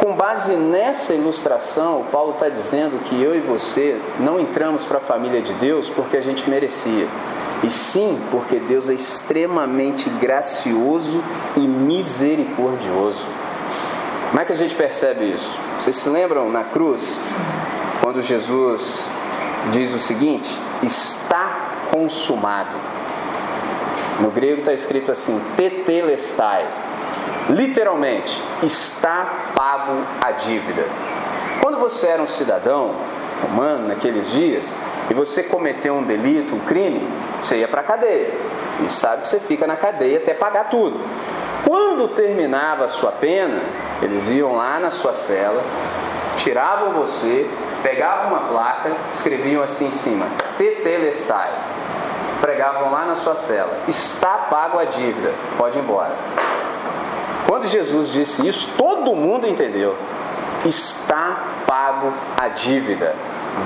Com 0.00 0.14
base 0.14 0.54
nessa 0.54 1.14
ilustração, 1.14 2.06
Paulo 2.10 2.32
está 2.32 2.48
dizendo 2.48 3.02
que 3.04 3.22
eu 3.22 3.36
e 3.36 3.40
você 3.40 4.00
não 4.18 4.40
entramos 4.40 4.84
para 4.84 4.98
a 4.98 5.00
família 5.00 5.40
de 5.40 5.52
Deus 5.54 5.88
porque 5.90 6.16
a 6.16 6.20
gente 6.20 6.48
merecia, 6.50 7.06
e 7.62 7.70
sim 7.70 8.18
porque 8.30 8.56
Deus 8.56 8.88
é 8.88 8.94
extremamente 8.94 10.10
gracioso 10.10 11.22
e 11.56 11.60
misericordioso. 11.60 13.37
Como 14.28 14.40
é 14.40 14.44
que 14.44 14.52
a 14.52 14.56
gente 14.56 14.74
percebe 14.74 15.32
isso? 15.32 15.56
Vocês 15.80 15.96
se 15.96 16.08
lembram 16.08 16.50
na 16.50 16.64
cruz, 16.64 17.18
quando 18.02 18.20
Jesus 18.20 19.10
diz 19.70 19.92
o 19.94 19.98
seguinte: 19.98 20.50
está 20.82 21.68
consumado. 21.90 22.76
No 24.20 24.30
grego 24.30 24.60
está 24.60 24.72
escrito 24.72 25.10
assim: 25.10 25.40
tetelestai. 25.56 26.66
Literalmente, 27.48 28.42
está 28.62 29.52
pago 29.54 30.02
a 30.20 30.32
dívida. 30.32 30.84
Quando 31.62 31.78
você 31.78 32.08
era 32.08 32.22
um 32.22 32.26
cidadão 32.26 32.96
romano 33.42 33.88
naqueles 33.88 34.30
dias 34.30 34.76
e 35.08 35.14
você 35.14 35.42
cometeu 35.42 35.94
um 35.94 36.02
delito, 36.02 36.54
um 36.54 36.60
crime, 36.60 37.08
você 37.40 37.58
ia 37.58 37.68
para 37.68 37.80
a 37.80 37.84
cadeia. 37.84 38.34
E 38.84 38.90
sabe 38.90 39.22
que 39.22 39.28
você 39.28 39.40
fica 39.40 39.66
na 39.66 39.76
cadeia 39.76 40.18
até 40.18 40.34
pagar 40.34 40.68
tudo. 40.68 41.00
Quando 41.66 42.08
terminava 42.08 42.84
a 42.84 42.88
sua 42.88 43.12
pena, 43.12 43.60
eles 44.00 44.28
iam 44.30 44.54
lá 44.54 44.78
na 44.78 44.90
sua 44.90 45.12
cela, 45.12 45.62
tiravam 46.36 46.92
você, 46.92 47.48
pegavam 47.82 48.28
uma 48.28 48.48
placa, 48.48 48.92
escreviam 49.10 49.62
assim 49.62 49.86
em 49.86 49.92
cima: 49.92 50.26
Tetelestai. 50.56 51.50
Pregavam 52.40 52.92
lá 52.92 53.04
na 53.04 53.14
sua 53.14 53.34
cela: 53.34 53.80
Está 53.88 54.46
pago 54.50 54.78
a 54.78 54.84
dívida, 54.84 55.32
pode 55.56 55.78
ir 55.78 55.82
embora. 55.82 56.12
Quando 57.46 57.66
Jesus 57.66 58.10
disse 58.10 58.46
isso, 58.46 58.74
todo 58.76 59.16
mundo 59.16 59.46
entendeu. 59.46 59.96
Está 60.64 61.44
pago 61.66 62.12
a 62.36 62.48
dívida. 62.48 63.14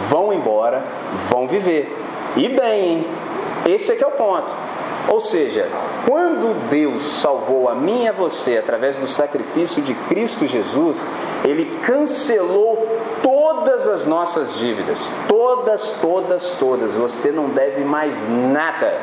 Vão 0.09 0.33
embora, 0.33 0.83
vão 1.28 1.46
viver. 1.46 1.94
E 2.37 2.48
bem, 2.48 2.85
hein? 2.85 3.07
Esse 3.66 3.92
é 3.92 3.96
que 3.96 4.05
é 4.05 4.07
o 4.07 4.12
ponto. 4.12 4.50
Ou 5.09 5.20
seja, 5.20 5.68
quando 6.07 6.69
Deus 6.69 7.03
salvou 7.03 7.69
a 7.69 7.75
mim 7.75 8.05
e 8.05 8.09
a 8.09 8.12
você 8.12 8.59
através 8.59 8.99
do 8.99 9.09
sacrifício 9.09 9.83
de 9.83 9.95
Cristo 9.95 10.47
Jesus, 10.47 11.07
Ele 11.45 11.65
cancelou 11.83 12.87
todas 13.23 13.87
as 13.87 14.07
nossas 14.07 14.57
dívidas. 14.59 15.11
Todas, 15.29 15.99
todas, 16.01 16.57
todas. 16.59 16.95
Você 16.95 17.31
não 17.31 17.49
deve 17.49 17.85
mais 17.85 18.15
nada. 18.29 19.01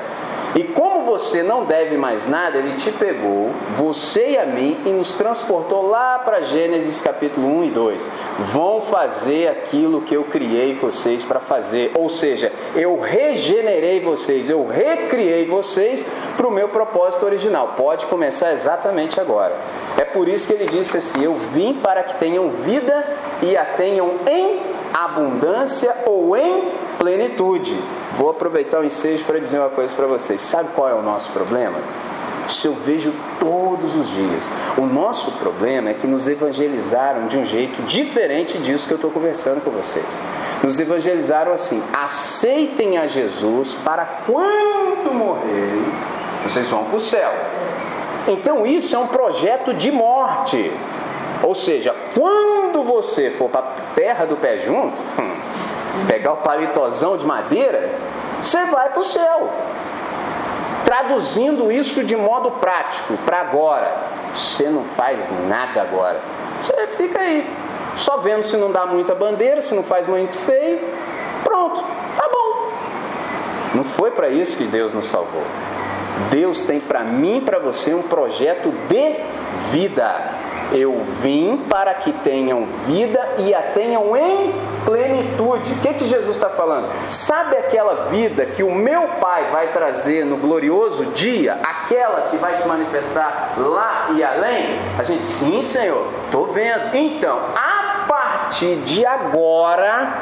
E 0.56 0.64
como 0.64 1.04
você 1.04 1.44
não 1.44 1.64
deve 1.64 1.96
mais 1.96 2.28
nada, 2.28 2.58
ele 2.58 2.76
te 2.76 2.92
pegou, 2.92 3.52
você 3.76 4.32
e 4.32 4.38
a 4.38 4.48
mim, 4.48 4.78
e 4.84 4.90
nos 4.90 5.14
transportou 5.14 5.88
lá 5.88 6.18
para 6.20 6.42
Gênesis 6.42 7.02
capítulo 7.02 7.48
1 7.60 7.66
e 7.66 7.70
2. 7.70 8.12
Vão 8.52 8.82
fazer 8.82 9.48
aquilo 9.50 10.02
que 10.02 10.16
eu 10.16 10.24
criei 10.24 10.74
vocês 10.74 11.24
para 11.24 11.40
fazer. 11.40 11.92
Ou 11.94 12.10
seja, 12.10 12.52
eu 12.76 13.00
regenerei 13.00 14.00
vocês, 14.00 14.50
eu 14.50 14.66
recriei 14.66 15.46
vocês 15.46 16.08
para 16.36 16.48
o 16.48 16.52
meu 16.52 16.70
propósito 16.70 17.28
original. 17.28 17.76
Pode 17.78 18.08
começar 18.08 18.52
exatamente 18.52 19.20
agora. 19.20 19.56
É 19.98 20.04
por 20.04 20.28
isso 20.28 20.48
que 20.48 20.54
ele 20.54 20.66
disse 20.66 20.98
assim: 20.98 21.24
Eu 21.24 21.36
vim 21.36 21.76
para 21.76 22.02
que 22.02 22.16
tenham 22.16 22.50
vida 22.50 23.06
e 23.44 23.56
a 23.56 23.66
tenham 23.66 24.16
em 24.26 24.62
abundância 24.94 25.96
ou 26.08 26.36
em 26.36 26.72
plenitude. 26.98 27.78
Vou 28.20 28.32
aproveitar 28.32 28.82
o 28.82 28.84
ensejo 28.84 29.24
para 29.24 29.40
dizer 29.40 29.60
uma 29.60 29.70
coisa 29.70 29.96
para 29.96 30.06
vocês. 30.06 30.42
Sabe 30.42 30.72
qual 30.76 30.90
é 30.90 30.94
o 30.94 31.02
nosso 31.02 31.32
problema? 31.32 31.80
Isso 32.46 32.68
eu 32.68 32.74
vejo 32.74 33.14
todos 33.40 33.96
os 33.96 34.10
dias. 34.10 34.44
O 34.78 34.82
nosso 34.82 35.32
problema 35.40 35.92
é 35.92 35.94
que 35.94 36.06
nos 36.06 36.28
evangelizaram 36.28 37.28
de 37.28 37.38
um 37.38 37.46
jeito 37.46 37.82
diferente 37.84 38.58
disso 38.58 38.90
que 38.90 38.94
eu 38.94 38.98
estou 38.98 39.10
conversando 39.10 39.64
com 39.64 39.72
vocês. 39.72 40.22
Nos 40.62 40.78
evangelizaram 40.82 41.54
assim: 41.54 41.82
aceitem 41.94 42.98
a 42.98 43.08
Jesus 43.08 43.76
para 43.86 44.04
quando 44.26 45.14
morrerem, 45.14 45.86
vocês 46.44 46.68
vão 46.68 46.84
para 46.84 46.98
o 46.98 47.00
céu. 47.00 47.32
Então 48.28 48.66
isso 48.66 48.98
é 48.98 49.00
um 49.00 49.08
projeto 49.08 49.74
de 49.74 49.94
morte. 49.94 50.74
Ou 51.42 51.56
seja, 51.56 51.96
quando 52.14 52.84
você 52.84 53.30
for 53.30 53.50
para 53.50 53.62
a 53.62 53.94
terra 53.96 54.26
do 54.26 54.36
pé 54.36 54.58
junto, 54.58 54.98
pegar 56.08 56.34
o 56.34 56.38
palitozão 56.38 57.18
de 57.18 57.26
madeira, 57.26 57.90
você 58.42 58.66
vai 58.66 58.90
para 58.90 59.00
o 59.00 59.04
céu. 59.04 59.50
Traduzindo 60.84 61.72
isso 61.72 62.04
de 62.04 62.16
modo 62.16 62.52
prático, 62.52 63.16
para 63.26 63.42
agora, 63.42 63.92
você 64.34 64.70
não 64.70 64.84
faz 64.96 65.20
nada 65.48 65.82
agora. 65.82 66.20
Você 66.64 66.88
fica 66.98 67.20
aí, 67.20 67.48
só 67.96 68.18
vendo 68.18 68.44
se 68.44 68.58
não 68.58 68.72
dá 68.72 68.86
muita 68.86 69.14
bandeira, 69.14 69.62
se 69.62 69.76
não 69.76 69.84
faz 69.84 70.08
muito 70.08 70.36
feio. 70.36 70.80
Pronto, 71.44 71.84
tá 72.18 72.30
bom. 72.32 72.72
Não 73.76 73.84
foi 73.84 74.12
para 74.12 74.30
isso 74.30 74.58
que 74.58 74.66
Deus 74.66 74.94
nos 74.94 75.06
salvou. 75.06 75.44
Deus 76.32 76.64
tem 76.64 76.80
para 76.80 77.02
mim 77.02 77.38
e 77.38 77.42
para 77.42 77.60
você 77.60 77.94
um 77.94 78.02
projeto 78.02 78.74
de 78.88 79.16
vida. 79.72 80.49
Eu 80.72 81.02
vim 81.22 81.58
para 81.70 81.94
que 81.96 82.12
tenham 82.12 82.66
vida 82.86 83.20
e 83.40 83.54
a 83.54 83.62
tenham 83.62 84.16
em 84.16 84.54
plenitude. 84.86 85.74
O 85.74 85.80
que, 85.82 85.94
que 85.96 86.08
Jesus 86.08 86.36
está 86.36 86.50
falando? 86.50 86.88
Sabe 87.10 87.58
aquela 87.58 88.06
vida 88.10 88.46
que 88.46 88.64
o 88.64 88.74
meu 88.74 89.08
Pai 89.20 89.46
vai 89.52 89.68
trazer 89.72 90.26
no 90.26 90.38
glorioso 90.38 91.06
dia? 91.08 91.60
Aquela 91.64 92.30
que 92.30 92.38
vai 92.38 92.56
se 92.56 92.68
manifestar 92.68 93.54
lá 93.58 94.10
e 94.16 94.24
além? 94.24 94.80
A 94.98 95.04
gente, 95.04 95.26
sim, 95.26 95.62
Senhor, 95.62 96.08
estou 96.26 96.48
vendo. 96.48 96.96
Então, 96.96 97.40
a 97.56 98.06
partir 98.08 98.76
de 98.78 99.06
agora, 99.06 100.14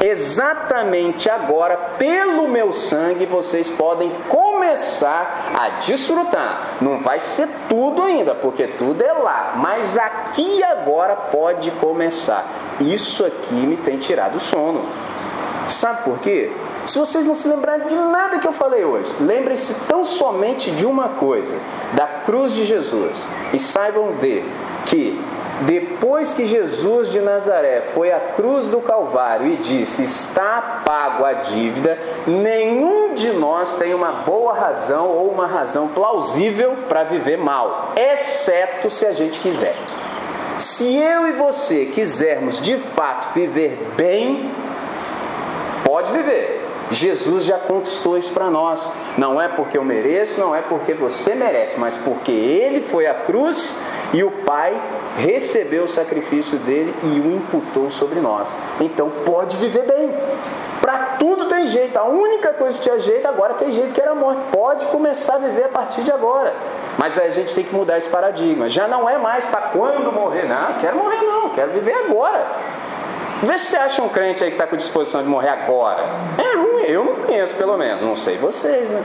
exatamente 0.00 1.28
agora, 1.28 1.76
pelo 1.98 2.48
meu 2.48 2.72
sangue, 2.72 3.26
vocês 3.26 3.70
podem 3.70 4.10
começar 4.28 5.52
a 5.54 5.68
desfrutar. 5.80 6.76
Não 6.80 7.00
vai 7.00 7.18
ser 7.20 7.48
tudo 7.68 8.02
ainda, 8.02 8.34
porque 8.34 8.66
tudo 8.68 9.02
é 9.02 9.12
lá, 9.12 9.54
mas 9.56 9.98
aqui 9.98 10.62
agora 10.62 11.16
pode 11.16 11.70
começar. 11.72 12.46
Isso 12.80 13.24
aqui 13.24 13.54
me 13.54 13.76
tem 13.76 13.98
tirado 13.98 14.36
o 14.36 14.40
sono. 14.40 14.84
Sabe 15.66 16.02
por 16.02 16.18
quê? 16.20 16.50
Se 16.86 16.98
vocês 16.98 17.26
não 17.26 17.34
se 17.34 17.46
lembrarem 17.48 17.86
de 17.86 17.94
nada 17.94 18.38
que 18.38 18.46
eu 18.46 18.52
falei 18.52 18.82
hoje, 18.82 19.14
lembrem-se 19.20 19.84
tão 19.86 20.04
somente 20.04 20.70
de 20.70 20.86
uma 20.86 21.10
coisa: 21.10 21.54
da 21.92 22.06
cruz 22.06 22.52
de 22.52 22.64
Jesus. 22.64 23.22
E 23.52 23.58
saibam 23.58 24.12
de 24.12 24.42
que 24.86 25.20
depois 25.62 26.32
que 26.32 26.46
Jesus 26.46 27.10
de 27.10 27.20
Nazaré 27.20 27.82
foi 27.92 28.12
à 28.12 28.20
cruz 28.20 28.68
do 28.68 28.80
Calvário 28.80 29.48
e 29.48 29.56
disse: 29.56 30.04
Está 30.04 30.82
pago 30.84 31.24
a 31.24 31.32
dívida, 31.32 31.98
nenhum 32.26 33.14
de 33.14 33.30
nós 33.32 33.76
tem 33.76 33.92
uma 33.94 34.12
boa 34.12 34.54
razão 34.54 35.08
ou 35.08 35.30
uma 35.30 35.46
razão 35.46 35.88
plausível 35.88 36.76
para 36.88 37.04
viver 37.04 37.36
mal, 37.36 37.92
exceto 37.96 38.88
se 38.88 39.04
a 39.06 39.12
gente 39.12 39.40
quiser. 39.40 39.74
Se 40.58 40.96
eu 40.96 41.28
e 41.28 41.32
você 41.32 41.86
quisermos 41.86 42.60
de 42.60 42.76
fato 42.76 43.32
viver 43.34 43.78
bem, 43.96 44.50
pode 45.84 46.10
viver. 46.12 46.66
Jesus 46.90 47.44
já 47.44 47.58
conquistou 47.58 48.16
isso 48.16 48.32
para 48.32 48.50
nós. 48.50 48.92
Não 49.16 49.40
é 49.40 49.48
porque 49.48 49.76
eu 49.76 49.84
mereço, 49.84 50.40
não 50.40 50.54
é 50.54 50.62
porque 50.62 50.94
você 50.94 51.34
merece, 51.34 51.78
mas 51.78 51.96
porque 51.96 52.32
Ele 52.32 52.80
foi 52.80 53.06
à 53.06 53.14
cruz 53.14 53.76
e 54.12 54.22
o 54.24 54.30
Pai 54.30 54.80
recebeu 55.16 55.84
o 55.84 55.88
sacrifício 55.88 56.58
dele 56.58 56.94
e 57.02 57.20
o 57.20 57.30
imputou 57.30 57.90
sobre 57.90 58.20
nós. 58.20 58.50
Então 58.80 59.10
pode 59.24 59.56
viver 59.56 59.86
bem. 59.86 60.14
Para 60.80 61.16
tudo 61.18 61.46
tem 61.46 61.66
jeito. 61.66 61.98
A 61.98 62.04
única 62.04 62.52
coisa 62.54 62.78
que 62.78 62.84
tinha 62.84 62.98
jeito 62.98 63.26
agora 63.28 63.54
tem 63.54 63.70
jeito 63.70 63.92
que 63.92 64.00
era 64.00 64.14
morte. 64.14 64.40
Pode 64.50 64.86
começar 64.86 65.34
a 65.34 65.38
viver 65.38 65.64
a 65.64 65.68
partir 65.68 66.02
de 66.02 66.12
agora. 66.12 66.54
Mas 66.96 67.18
a 67.18 67.28
gente 67.28 67.54
tem 67.54 67.64
que 67.64 67.74
mudar 67.74 67.98
esse 67.98 68.08
paradigma. 68.08 68.68
Já 68.68 68.88
não 68.88 69.08
é 69.08 69.18
mais 69.18 69.44
para 69.46 69.60
quando 69.60 70.10
morrer. 70.12 70.44
Não, 70.44 70.74
quero 70.80 70.96
morrer 70.96 71.20
não, 71.22 71.50
quero 71.50 71.72
viver 71.72 71.94
agora. 71.94 72.46
Vê 73.42 73.58
se 73.58 73.66
você 73.66 73.76
acha 73.76 74.02
um 74.02 74.08
crente 74.08 74.42
aí 74.42 74.50
que 74.50 74.56
está 74.56 74.66
com 74.66 74.76
disposição 74.76 75.22
de 75.22 75.28
morrer 75.28 75.50
agora. 75.50 76.02
É 76.36 76.56
ruim, 76.56 76.84
eu 76.86 77.04
não 77.04 77.14
conheço 77.16 77.54
pelo 77.54 77.76
menos, 77.76 78.02
não 78.02 78.16
sei 78.16 78.36
vocês, 78.36 78.90
né? 78.90 79.02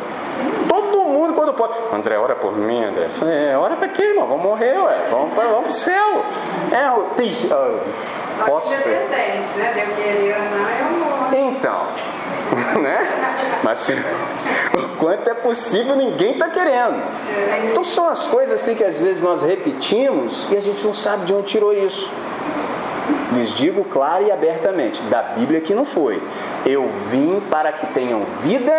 Todo 0.68 1.04
mundo 1.04 1.34
quando 1.34 1.54
pode. 1.54 1.74
André, 1.94 2.18
ora 2.18 2.36
por 2.36 2.58
mim, 2.58 2.84
André. 2.84 3.08
Falei, 3.20 3.50
é, 3.50 3.58
ora 3.58 3.76
para 3.76 3.88
quê, 3.90 4.02
irmão? 4.04 4.28
Vamos 4.28 4.44
morrer, 4.44 4.78
ué. 4.80 5.08
Vamos 5.12 5.34
para 5.34 5.48
vamos 5.50 5.64
pro 5.66 5.72
céu. 5.72 6.24
É, 6.72 7.16
tem. 7.16 7.32
Uh, 7.32 7.80
posso. 8.46 8.76
Dependente, 8.76 9.58
né? 9.58 9.74
De 9.74 10.02
querer 10.02 10.36
ou 10.36 10.58
não, 10.58 10.70
eu 10.70 11.06
morro. 11.06 11.36
Então. 11.36 11.88
né? 12.82 13.08
Mas 13.64 13.90
o 13.90 14.98
quanto 14.98 15.30
é 15.30 15.34
possível, 15.34 15.96
ninguém 15.96 16.32
está 16.32 16.50
querendo. 16.50 17.02
Então 17.72 17.84
são 17.84 18.10
as 18.10 18.28
coisas 18.28 18.62
assim 18.62 18.76
que 18.76 18.84
às 18.84 19.00
vezes 19.00 19.22
nós 19.22 19.42
repetimos 19.42 20.48
e 20.52 20.58
a 20.58 20.62
gente 20.62 20.84
não 20.84 20.94
sabe 20.94 21.26
de 21.26 21.34
onde 21.34 21.46
tirou 21.46 21.74
isso. 21.74 22.10
Lhes 23.36 23.54
digo 23.54 23.84
claro 23.86 24.26
e 24.26 24.32
abertamente, 24.32 25.02
da 25.04 25.22
Bíblia 25.22 25.62
que 25.62 25.74
não 25.74 25.86
foi. 25.86 26.22
Eu 26.66 26.90
vim 27.10 27.42
para 27.50 27.72
que 27.72 27.88
tenham 27.88 28.22
vida, 28.42 28.74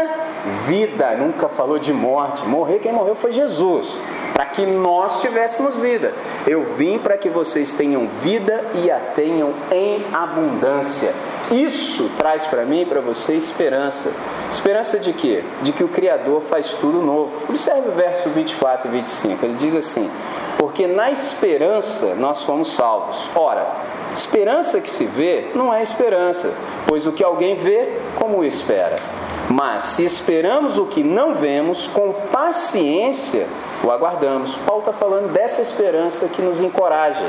vida, 0.66 1.14
nunca 1.16 1.48
falou 1.48 1.78
de 1.78 1.92
morte. 1.92 2.44
Morrer, 2.46 2.78
quem 2.78 2.92
morreu 2.92 3.14
foi 3.14 3.32
Jesus, 3.32 3.98
para 4.32 4.46
que 4.46 4.64
nós 4.64 5.20
tivéssemos 5.20 5.76
vida. 5.76 6.12
Eu 6.46 6.64
vim 6.76 6.98
para 6.98 7.16
que 7.16 7.28
vocês 7.28 7.72
tenham 7.72 8.06
vida 8.22 8.64
e 8.74 8.90
a 8.90 8.98
tenham 8.98 9.52
em 9.70 10.04
abundância. 10.12 11.12
Isso 11.50 12.10
traz 12.16 12.46
para 12.46 12.64
mim 12.64 12.82
e 12.82 12.86
para 12.86 13.00
você 13.00 13.34
esperança. 13.34 14.10
Esperança 14.50 14.98
de 14.98 15.12
quê? 15.12 15.44
De 15.62 15.72
que 15.72 15.84
o 15.84 15.88
Criador 15.88 16.40
faz 16.42 16.74
tudo 16.74 17.02
novo. 17.02 17.32
Observe 17.48 17.88
o 17.88 17.92
verso 17.92 18.30
24 18.30 18.88
e 18.88 18.92
25. 18.92 19.44
Ele 19.44 19.56
diz 19.58 19.76
assim: 19.76 20.10
Porque 20.58 20.86
na 20.86 21.10
esperança 21.10 22.14
nós 22.14 22.42
fomos 22.42 22.72
salvos. 22.72 23.28
Ora, 23.34 23.66
Esperança 24.14 24.80
que 24.80 24.90
se 24.90 25.06
vê 25.06 25.50
não 25.56 25.74
é 25.74 25.82
esperança, 25.82 26.54
pois 26.86 27.04
o 27.04 27.10
que 27.10 27.24
alguém 27.24 27.56
vê, 27.56 27.98
como 28.14 28.44
espera? 28.44 28.96
Mas 29.50 29.82
se 29.82 30.04
esperamos 30.04 30.78
o 30.78 30.86
que 30.86 31.02
não 31.02 31.34
vemos, 31.34 31.88
com 31.88 32.12
paciência 32.30 33.46
o 33.82 33.90
aguardamos. 33.90 34.54
Paulo 34.64 34.80
está 34.80 34.92
falando 34.92 35.32
dessa 35.32 35.60
esperança 35.60 36.28
que 36.28 36.40
nos 36.40 36.60
encoraja. 36.60 37.28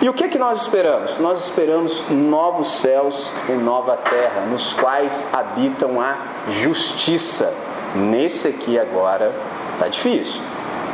E 0.00 0.08
o 0.08 0.14
que, 0.14 0.26
que 0.28 0.38
nós 0.38 0.62
esperamos? 0.62 1.18
Nós 1.18 1.44
esperamos 1.44 2.08
novos 2.08 2.78
céus 2.80 3.30
e 3.50 3.52
nova 3.52 3.96
terra, 3.98 4.40
nos 4.50 4.72
quais 4.72 5.28
habitam 5.32 6.00
a 6.00 6.16
justiça. 6.48 7.52
Nesse 7.94 8.48
aqui 8.48 8.78
agora 8.78 9.32
está 9.74 9.86
difícil. 9.86 10.40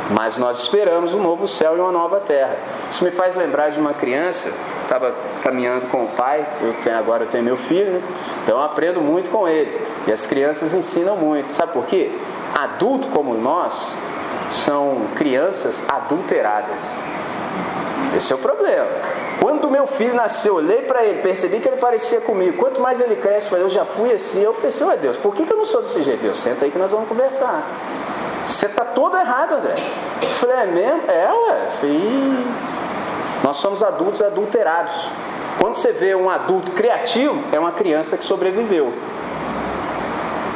Mas 0.09 0.37
nós 0.37 0.59
esperamos 0.59 1.13
um 1.13 1.21
novo 1.21 1.47
céu 1.47 1.77
e 1.77 1.79
uma 1.79 1.91
nova 1.91 2.19
terra. 2.19 2.57
Isso 2.89 3.03
me 3.03 3.11
faz 3.11 3.35
lembrar 3.35 3.69
de 3.69 3.79
uma 3.79 3.93
criança, 3.93 4.51
estava 4.81 5.13
caminhando 5.43 5.87
com 5.87 6.05
o 6.05 6.07
pai, 6.07 6.47
eu 6.61 6.73
tenho, 6.83 6.97
agora 6.97 7.25
eu 7.25 7.27
tenho 7.27 7.43
meu 7.43 7.57
filho, 7.57 7.91
né? 7.91 8.01
então 8.43 8.57
eu 8.57 8.63
aprendo 8.63 9.01
muito 9.01 9.29
com 9.29 9.47
ele. 9.47 9.79
E 10.07 10.11
as 10.11 10.25
crianças 10.25 10.73
ensinam 10.73 11.15
muito. 11.15 11.53
Sabe 11.53 11.73
por 11.73 11.85
quê? 11.85 12.11
Adulto 12.55 13.07
como 13.09 13.35
nós 13.35 13.93
são 14.51 15.05
crianças 15.15 15.87
adulteradas. 15.87 16.81
Esse 18.15 18.33
é 18.33 18.35
o 18.35 18.39
problema. 18.39 18.87
Quando 19.39 19.69
meu 19.69 19.85
filho 19.85 20.15
nasceu, 20.15 20.55
olhei 20.55 20.81
para 20.81 21.05
ele, 21.05 21.21
percebi 21.21 21.59
que 21.59 21.67
ele 21.67 21.77
parecia 21.77 22.19
comigo. 22.21 22.57
Quanto 22.57 22.81
mais 22.81 22.99
ele 22.99 23.15
cresce, 23.15 23.53
eu 23.53 23.69
já 23.69 23.85
fui 23.85 24.11
assim. 24.11 24.41
Eu 24.41 24.53
pensei, 24.55 24.85
ué 24.87 24.97
Deus, 24.97 25.17
por 25.17 25.35
que, 25.35 25.45
que 25.45 25.53
eu 25.53 25.57
não 25.57 25.65
sou 25.65 25.81
desse 25.81 26.01
jeito? 26.01 26.21
Deus, 26.21 26.37
senta 26.37 26.65
aí 26.65 26.71
que 26.71 26.77
nós 26.79 26.89
vamos 26.89 27.07
conversar. 27.07 27.63
Você 28.49 28.65
está 28.65 28.83
todo 28.83 29.15
errado, 29.15 29.53
André. 29.57 29.75
Eu 30.23 30.29
falei, 30.29 30.55
é 30.57 30.65
mesmo? 30.65 31.03
É, 31.07 31.31
ué. 31.31 31.67
Falei, 31.79 32.45
nós 33.43 33.57
somos 33.57 33.83
adultos 33.83 34.23
adulterados. 34.23 35.07
Quando 35.61 35.75
você 35.75 35.91
vê 35.91 36.15
um 36.15 36.27
adulto 36.27 36.71
criativo, 36.71 37.43
é 37.51 37.59
uma 37.59 37.71
criança 37.71 38.17
que 38.17 38.25
sobreviveu. 38.25 38.91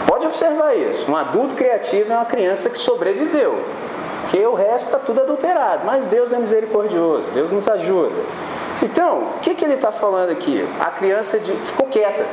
Pode 0.08 0.26
observar 0.26 0.76
isso. 0.76 1.10
Um 1.10 1.16
adulto 1.16 1.54
criativo 1.54 2.12
é 2.12 2.16
uma 2.16 2.26
criança 2.26 2.68
que 2.68 2.80
sobreviveu. 2.80 3.64
Porque 4.22 4.44
o 4.44 4.56
resto 4.56 4.88
está 4.88 4.98
tudo 4.98 5.22
adulterado. 5.22 5.86
Mas 5.86 6.04
Deus 6.06 6.34
é 6.34 6.40
misericordioso, 6.40 7.28
Deus 7.32 7.52
nos 7.52 7.68
ajuda. 7.68 8.16
Então, 8.82 9.34
o 9.36 9.40
que, 9.40 9.54
que 9.54 9.64
ele 9.64 9.76
está 9.76 9.92
falando 9.92 10.32
aqui? 10.32 10.68
A 10.80 10.90
criança 10.90 11.38
de... 11.38 11.52
ficou 11.52 11.86
quieta. 11.86 12.26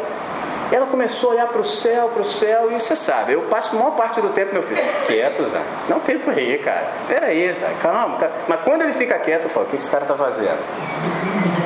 Ela 0.72 0.86
começou 0.86 1.30
a 1.30 1.32
olhar 1.34 1.46
para 1.48 1.60
o 1.60 1.64
céu, 1.64 2.08
para 2.08 2.22
o 2.22 2.24
céu, 2.24 2.70
e 2.70 2.78
você 2.78 2.94
sabe, 2.94 3.32
eu 3.32 3.42
passo 3.42 3.74
a 3.74 3.78
maior 3.78 3.92
parte 3.92 4.20
do 4.20 4.28
tempo, 4.28 4.52
meu 4.52 4.62
filho, 4.62 4.80
quieto, 5.04 5.44
Zé. 5.44 5.60
Não 5.88 5.98
tem 5.98 6.18
por 6.18 6.32
aí, 6.32 6.58
cara. 6.58 6.86
Peraí, 7.08 7.52
Zé, 7.52 7.74
calma, 7.80 8.16
calma. 8.18 8.34
Mas 8.46 8.60
quando 8.62 8.82
ele 8.82 8.92
fica 8.94 9.18
quieto, 9.18 9.44
eu 9.44 9.50
falo, 9.50 9.66
o 9.66 9.68
que 9.68 9.76
esse 9.76 9.90
cara 9.90 10.04
está 10.04 10.14
fazendo? 10.14 10.58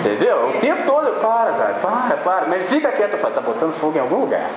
Entendeu? 0.01 0.49
O 0.49 0.61
tempo 0.61 0.85
todo 0.87 1.09
eu 1.09 1.15
para, 1.15 1.53
Zé, 1.53 1.75
para, 1.83 2.17
para. 2.17 2.47
Mas 2.47 2.61
ele 2.61 2.69
fica 2.69 2.91
quieto, 2.93 3.13
eu 3.13 3.19
falo, 3.19 3.35
tá 3.35 3.41
botando 3.41 3.75
fogo 3.75 3.97
em 3.97 4.01
algum 4.01 4.21
lugar. 4.21 4.49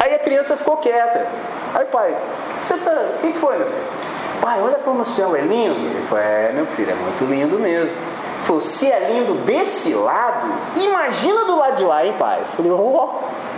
Aí 0.00 0.14
a 0.14 0.18
criança 0.18 0.56
ficou 0.56 0.76
quieta. 0.76 1.26
Aí, 1.74 1.86
pai, 1.86 2.14
você 2.60 2.76
tá. 2.76 2.90
O 2.90 3.18
que 3.20 3.32
foi, 3.38 3.56
meu 3.56 3.66
filho? 3.66 3.82
Pai, 4.40 4.60
olha 4.60 4.76
como 4.78 5.00
o 5.00 5.04
céu 5.04 5.36
é 5.36 5.42
lindo. 5.42 5.78
Ele 5.78 6.02
falou, 6.02 6.24
é, 6.24 6.50
meu 6.52 6.66
filho, 6.66 6.90
é 6.90 6.94
muito 6.94 7.24
lindo 7.24 7.58
mesmo. 7.58 7.94
Falou, 8.44 8.60
se 8.60 8.90
é 8.90 9.10
lindo 9.12 9.34
desse 9.44 9.94
lado, 9.94 10.46
imagina 10.76 11.44
do 11.44 11.56
lado 11.56 11.76
de 11.76 11.84
lá, 11.84 12.04
hein, 12.04 12.14
pai? 12.18 12.42
Falei, 12.56 12.72
ó, 12.72 12.76
oh, 12.76 13.08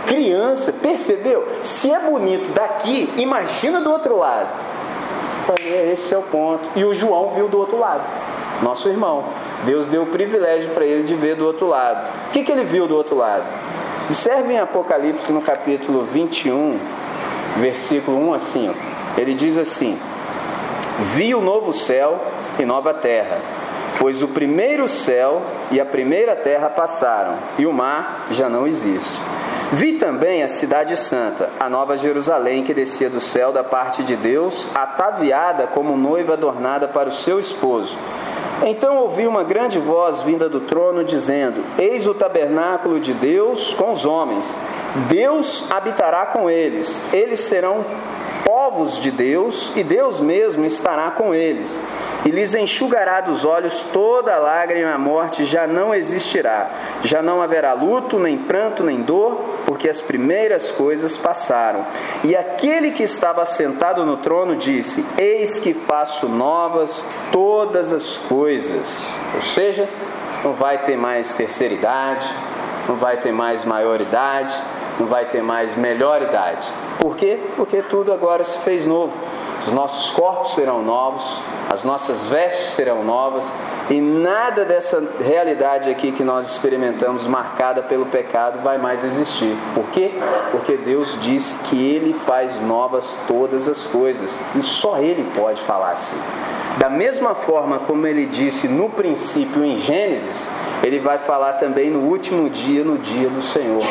criança, 0.05 0.73
percebeu? 0.73 1.47
Se 1.61 1.91
é 1.91 1.99
bonito 1.99 2.51
daqui, 2.53 3.11
imagina 3.17 3.79
do 3.79 3.91
outro 3.91 4.17
lado. 4.17 4.49
Falei, 5.47 5.73
é, 5.73 5.91
esse 5.93 6.13
é 6.13 6.17
o 6.17 6.23
ponto. 6.23 6.67
E 6.75 6.83
o 6.83 6.93
João 6.93 7.29
viu 7.29 7.47
do 7.47 7.57
outro 7.57 7.79
lado, 7.79 8.03
nosso 8.61 8.89
irmão. 8.89 9.23
Deus 9.65 9.87
deu 9.87 10.03
o 10.03 10.07
privilégio 10.07 10.69
para 10.71 10.85
ele 10.85 11.03
de 11.03 11.15
ver 11.15 11.35
do 11.35 11.45
outro 11.45 11.67
lado. 11.67 12.05
O 12.27 12.31
que, 12.31 12.43
que 12.43 12.51
ele 12.51 12.65
viu 12.65 12.85
do 12.85 12.95
outro 12.95 13.15
lado? 13.15 13.43
Observe 14.09 14.53
em 14.53 14.59
Apocalipse 14.59 15.31
no 15.31 15.41
capítulo 15.41 16.05
21, 16.11 16.77
versículo 17.57 18.17
1 18.29 18.33
assim, 18.33 18.69
ó. 18.69 18.73
ele 19.17 19.33
diz 19.33 19.57
assim: 19.57 19.97
Vi 21.15 21.33
o 21.33 21.39
novo 21.39 21.71
céu 21.71 22.19
e 22.59 22.65
nova 22.65 22.93
terra 22.93 23.39
Pois 23.99 24.21
o 24.21 24.27
primeiro 24.27 24.87
céu 24.87 25.41
e 25.71 25.79
a 25.79 25.85
primeira 25.85 26.35
terra 26.35 26.69
passaram, 26.69 27.37
e 27.57 27.65
o 27.65 27.73
mar 27.73 28.27
já 28.31 28.49
não 28.49 28.67
existe. 28.67 29.19
Vi 29.73 29.93
também 29.93 30.43
a 30.43 30.47
cidade 30.47 30.95
santa, 30.95 31.49
a 31.59 31.67
nova 31.67 31.97
Jerusalém 31.97 32.63
que 32.63 32.73
descia 32.73 33.09
do 33.09 33.19
céu 33.19 33.51
da 33.51 33.63
parte 33.63 34.03
de 34.03 34.15
Deus, 34.15 34.67
ataviada 34.75 35.65
como 35.65 35.97
noiva 35.97 36.33
adornada 36.33 36.87
para 36.87 37.09
o 37.09 37.13
seu 37.13 37.39
esposo. 37.39 37.97
Então 38.65 38.97
ouvi 38.97 39.25
uma 39.25 39.43
grande 39.43 39.79
voz 39.79 40.21
vinda 40.21 40.47
do 40.47 40.59
trono 40.61 41.03
dizendo: 41.03 41.63
Eis 41.77 42.05
o 42.05 42.13
tabernáculo 42.13 42.99
de 42.99 43.13
Deus 43.13 43.73
com 43.73 43.91
os 43.91 44.05
homens. 44.05 44.57
Deus 45.09 45.69
habitará 45.71 46.27
com 46.27 46.49
eles. 46.49 47.03
Eles 47.11 47.39
serão 47.39 47.83
povos 48.73 48.99
de 48.99 49.11
Deus, 49.11 49.71
e 49.75 49.83
Deus 49.83 50.19
mesmo 50.19 50.65
estará 50.65 51.11
com 51.11 51.33
eles. 51.33 51.79
E 52.25 52.31
lhes 52.31 52.55
enxugará 52.55 53.21
dos 53.21 53.45
olhos 53.45 53.83
toda 53.93 54.37
lágrima, 54.37 54.93
a 54.93 54.97
morte 54.97 55.45
já 55.45 55.67
não 55.67 55.93
existirá. 55.93 56.71
Já 57.03 57.21
não 57.21 57.39
haverá 57.39 57.73
luto, 57.73 58.17
nem 58.17 58.35
pranto, 58.35 58.83
nem 58.83 58.99
dor, 59.01 59.43
porque 59.67 59.87
as 59.87 60.01
primeiras 60.01 60.71
coisas 60.71 61.15
passaram. 61.17 61.85
E 62.23 62.35
aquele 62.35 62.91
que 62.91 63.03
estava 63.03 63.45
sentado 63.45 64.03
no 64.05 64.17
trono 64.17 64.55
disse: 64.55 65.05
Eis 65.17 65.59
que 65.59 65.73
faço 65.73 66.27
novas 66.27 67.05
todas 67.31 67.93
as 67.93 68.17
coisas. 68.17 69.15
Ou 69.35 69.41
seja, 69.41 69.87
não 70.43 70.53
vai 70.53 70.79
ter 70.79 70.97
mais 70.97 71.35
terceira 71.35 71.75
idade, 71.75 72.27
não 72.87 72.95
vai 72.95 73.17
ter 73.17 73.31
mais 73.31 73.65
maioridade, 73.65 74.53
não 74.99 75.07
vai 75.07 75.25
ter 75.25 75.41
mais 75.41 75.75
melhor 75.75 76.21
idade. 76.21 76.67
Por 76.99 77.15
quê? 77.15 77.39
Porque 77.55 77.81
tudo 77.81 78.11
agora 78.13 78.43
se 78.43 78.59
fez 78.59 78.85
novo. 78.85 79.13
Os 79.65 79.71
nossos 79.71 80.11
corpos 80.11 80.55
serão 80.55 80.81
novos, 80.81 81.41
as 81.69 81.85
nossas 81.85 82.27
vestes 82.27 82.71
serão 82.71 83.01
novas 83.03 83.51
e 83.89 84.01
nada 84.01 84.65
dessa 84.65 85.01
realidade 85.21 85.89
aqui 85.89 86.11
que 86.11 86.23
nós 86.23 86.49
experimentamos, 86.49 87.25
marcada 87.27 87.81
pelo 87.81 88.05
pecado, 88.05 88.61
vai 88.61 88.77
mais 88.77 89.05
existir. 89.05 89.55
Por 89.73 89.85
quê? 89.87 90.11
Porque 90.51 90.75
Deus 90.75 91.17
disse 91.21 91.63
que 91.63 91.81
Ele 91.81 92.13
faz 92.13 92.59
novas 92.61 93.15
todas 93.25 93.69
as 93.69 93.87
coisas 93.87 94.37
e 94.55 94.63
só 94.63 94.97
Ele 94.97 95.25
pode 95.33 95.61
falar 95.61 95.91
assim. 95.91 96.19
Da 96.77 96.89
mesma 96.89 97.35
forma 97.35 97.79
como 97.79 98.05
Ele 98.07 98.25
disse 98.25 98.67
no 98.67 98.89
princípio 98.89 99.63
em 99.63 99.77
Gênesis, 99.77 100.49
Ele 100.81 100.99
vai 100.99 101.19
falar 101.19 101.53
também 101.53 101.89
no 101.89 101.99
último 101.99 102.49
dia, 102.49 102.83
no 102.83 102.97
dia 102.97 103.29
do 103.29 103.41
Senhor. 103.41 103.83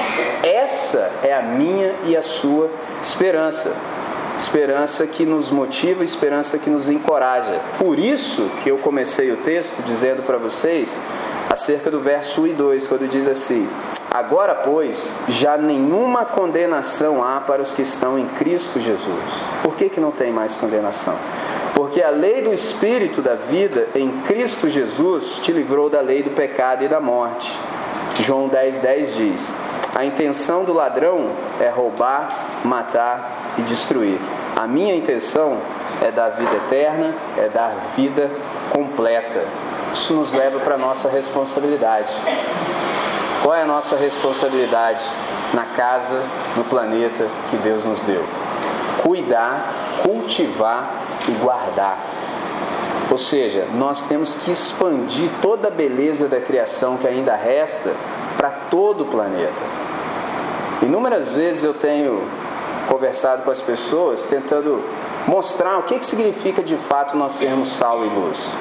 Essa 0.42 1.12
é 1.23 1.35
a 1.35 1.42
minha 1.42 1.95
e 2.05 2.16
a 2.16 2.23
sua 2.23 2.71
esperança 3.01 3.75
esperança 4.38 5.07
que 5.07 5.25
nos 5.25 5.51
motiva, 5.51 6.03
esperança 6.03 6.59
que 6.59 6.71
nos 6.71 6.88
encoraja. 6.88 7.61
Por 7.79 7.99
isso 7.99 8.51
que 8.62 8.71
eu 8.71 8.79
comecei 8.79 9.31
o 9.31 9.37
texto 9.37 9.83
dizendo 9.83 10.23
para 10.27 10.37
vocês 10.37 10.99
acerca 11.49 11.90
do 11.90 12.01
verso 12.01 12.42
1 12.42 12.47
e 12.49 12.53
2, 12.55 12.87
quando 12.87 13.09
diz 13.09 13.29
assim: 13.29 13.68
Agora, 14.11 14.55
pois, 14.55 15.12
já 15.29 15.57
nenhuma 15.57 16.25
condenação 16.25 17.23
há 17.23 17.40
para 17.40 17.62
os 17.62 17.73
que 17.73 17.83
estão 17.83 18.18
em 18.18 18.27
Cristo 18.27 18.81
Jesus. 18.81 19.25
Por 19.62 19.75
que, 19.75 19.88
que 19.88 20.01
não 20.01 20.11
tem 20.11 20.33
mais 20.33 20.55
condenação? 20.57 21.16
Porque 21.75 22.03
a 22.03 22.11
lei 22.11 22.43
do 22.43 22.53
Espírito 22.53 23.23
da 23.23 23.35
vida 23.35 23.89
em 23.95 24.11
Cristo 24.23 24.69
Jesus 24.69 25.41
te 25.43 25.53
livrou 25.53 25.89
da 25.89 26.01
lei 26.01 26.23
do 26.23 26.31
pecado 26.31 26.85
e 26.85 26.89
da 26.89 27.01
morte. 27.01 27.59
João 28.21 28.49
10,10 28.49 28.81
10 28.81 29.17
diz: 29.17 29.55
A 29.95 30.05
intenção 30.05 30.65
do 30.65 30.73
ladrão 30.73 31.31
é 31.61 31.69
roubar, 31.69 32.29
matar 32.65 33.55
e 33.59 33.63
destruir. 33.63 34.19
A 34.55 34.67
minha 34.67 34.95
intenção 34.95 35.59
é 36.03 36.11
dar 36.11 36.31
vida 36.31 36.57
eterna, 36.57 37.15
é 37.39 37.49
dar 37.49 37.75
vida 37.97 38.31
completa. 38.71 39.43
Isso 39.93 40.15
nos 40.15 40.33
leva 40.33 40.59
para 40.61 40.75
a 40.75 40.79
nossa 40.79 41.09
responsabilidade. 41.09 42.13
Qual 43.43 43.55
é 43.55 43.63
a 43.63 43.67
nossa 43.67 43.97
responsabilidade 43.97 45.03
na 45.53 45.65
casa, 45.65 46.23
no 46.57 46.65
planeta 46.65 47.27
que 47.51 47.57
Deus 47.57 47.85
nos 47.85 48.03
deu? 48.03 48.25
Cuidar, 49.03 49.73
cultivar 50.03 50.91
e 51.29 51.33
guardar. 51.33 51.99
Ou 53.11 53.19
seja, 53.19 53.67
nós 53.75 54.05
temos 54.05 54.37
que 54.37 54.51
expandir 54.51 55.29
toda 55.43 55.69
a 55.69 55.71
beleza 55.71 56.29
da 56.29 56.41
criação 56.41 56.97
que 56.97 57.07
ainda 57.07 57.35
resta 57.37 57.93
para 58.37 58.51
todo 58.71 59.03
o 59.03 59.07
planeta. 59.07 59.62
Inúmeras 60.83 61.35
vezes 61.35 61.62
eu 61.62 61.75
tenho 61.75 62.23
conversado 62.88 63.43
com 63.43 63.51
as 63.51 63.61
pessoas, 63.61 64.25
tentando 64.25 64.83
mostrar 65.27 65.79
o 65.79 65.83
que, 65.83 65.99
que 65.99 66.07
significa 66.07 66.62
de 66.62 66.77
fato 66.77 67.17
nós 67.17 67.33
sermos 67.33 67.69
sal 67.69 68.05
e 68.05 68.09
luz. 68.09 68.53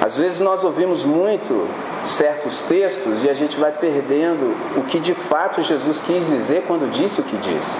Às 0.00 0.16
vezes 0.16 0.40
nós 0.40 0.62
ouvimos 0.62 1.04
muito 1.04 1.68
certos 2.04 2.62
textos 2.62 3.24
e 3.24 3.28
a 3.28 3.34
gente 3.34 3.58
vai 3.58 3.72
perdendo 3.72 4.54
o 4.76 4.82
que 4.82 5.00
de 5.00 5.14
fato 5.14 5.60
Jesus 5.62 6.02
quis 6.02 6.28
dizer 6.28 6.64
quando 6.66 6.90
disse 6.90 7.20
o 7.20 7.24
que 7.24 7.36
disse. 7.36 7.76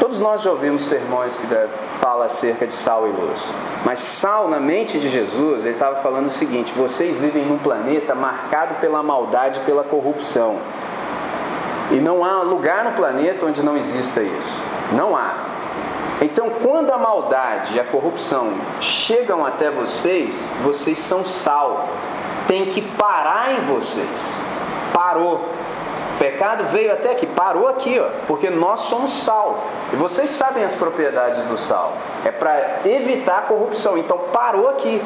Todos 0.00 0.18
nós 0.18 0.40
já 0.40 0.50
ouvimos 0.50 0.80
sermões 0.80 1.38
que 1.38 1.46
falam 2.00 2.22
acerca 2.22 2.66
de 2.66 2.72
sal 2.72 3.06
e 3.06 3.10
luz. 3.10 3.54
Mas 3.84 4.00
sal, 4.00 4.48
na 4.48 4.58
mente 4.58 4.98
de 4.98 5.10
Jesus, 5.10 5.66
ele 5.66 5.74
estava 5.74 5.96
falando 5.96 6.26
o 6.26 6.30
seguinte: 6.30 6.72
vocês 6.74 7.18
vivem 7.18 7.44
num 7.44 7.58
planeta 7.58 8.14
marcado 8.14 8.76
pela 8.80 9.02
maldade 9.02 9.60
e 9.60 9.64
pela 9.64 9.84
corrupção. 9.84 10.56
E 11.90 11.96
não 11.96 12.24
há 12.24 12.42
lugar 12.42 12.82
no 12.84 12.92
planeta 12.92 13.44
onde 13.44 13.62
não 13.62 13.76
exista 13.76 14.22
isso. 14.22 14.58
Não 14.92 15.14
há. 15.14 15.34
Então, 16.22 16.48
quando 16.62 16.90
a 16.90 16.98
maldade 16.98 17.74
e 17.76 17.80
a 17.80 17.84
corrupção 17.84 18.54
chegam 18.80 19.44
até 19.44 19.70
vocês, 19.70 20.48
vocês 20.62 20.98
são 20.98 21.26
sal. 21.26 21.88
Tem 22.46 22.66
que 22.66 22.80
parar 22.80 23.52
em 23.52 23.64
vocês. 23.66 24.40
Parou. 24.94 25.59
Pecado 26.20 26.64
veio 26.64 26.92
até 26.92 27.12
aqui, 27.12 27.24
parou 27.24 27.66
aqui, 27.66 27.98
ó, 27.98 28.10
porque 28.26 28.50
nós 28.50 28.80
somos 28.80 29.10
sal. 29.10 29.64
E 29.90 29.96
vocês 29.96 30.28
sabem 30.28 30.62
as 30.62 30.74
propriedades 30.74 31.42
do 31.46 31.56
sal. 31.56 31.94
É 32.26 32.30
para 32.30 32.80
evitar 32.84 33.38
a 33.38 33.42
corrupção. 33.42 33.96
Então 33.96 34.18
parou 34.30 34.68
aqui. 34.68 35.02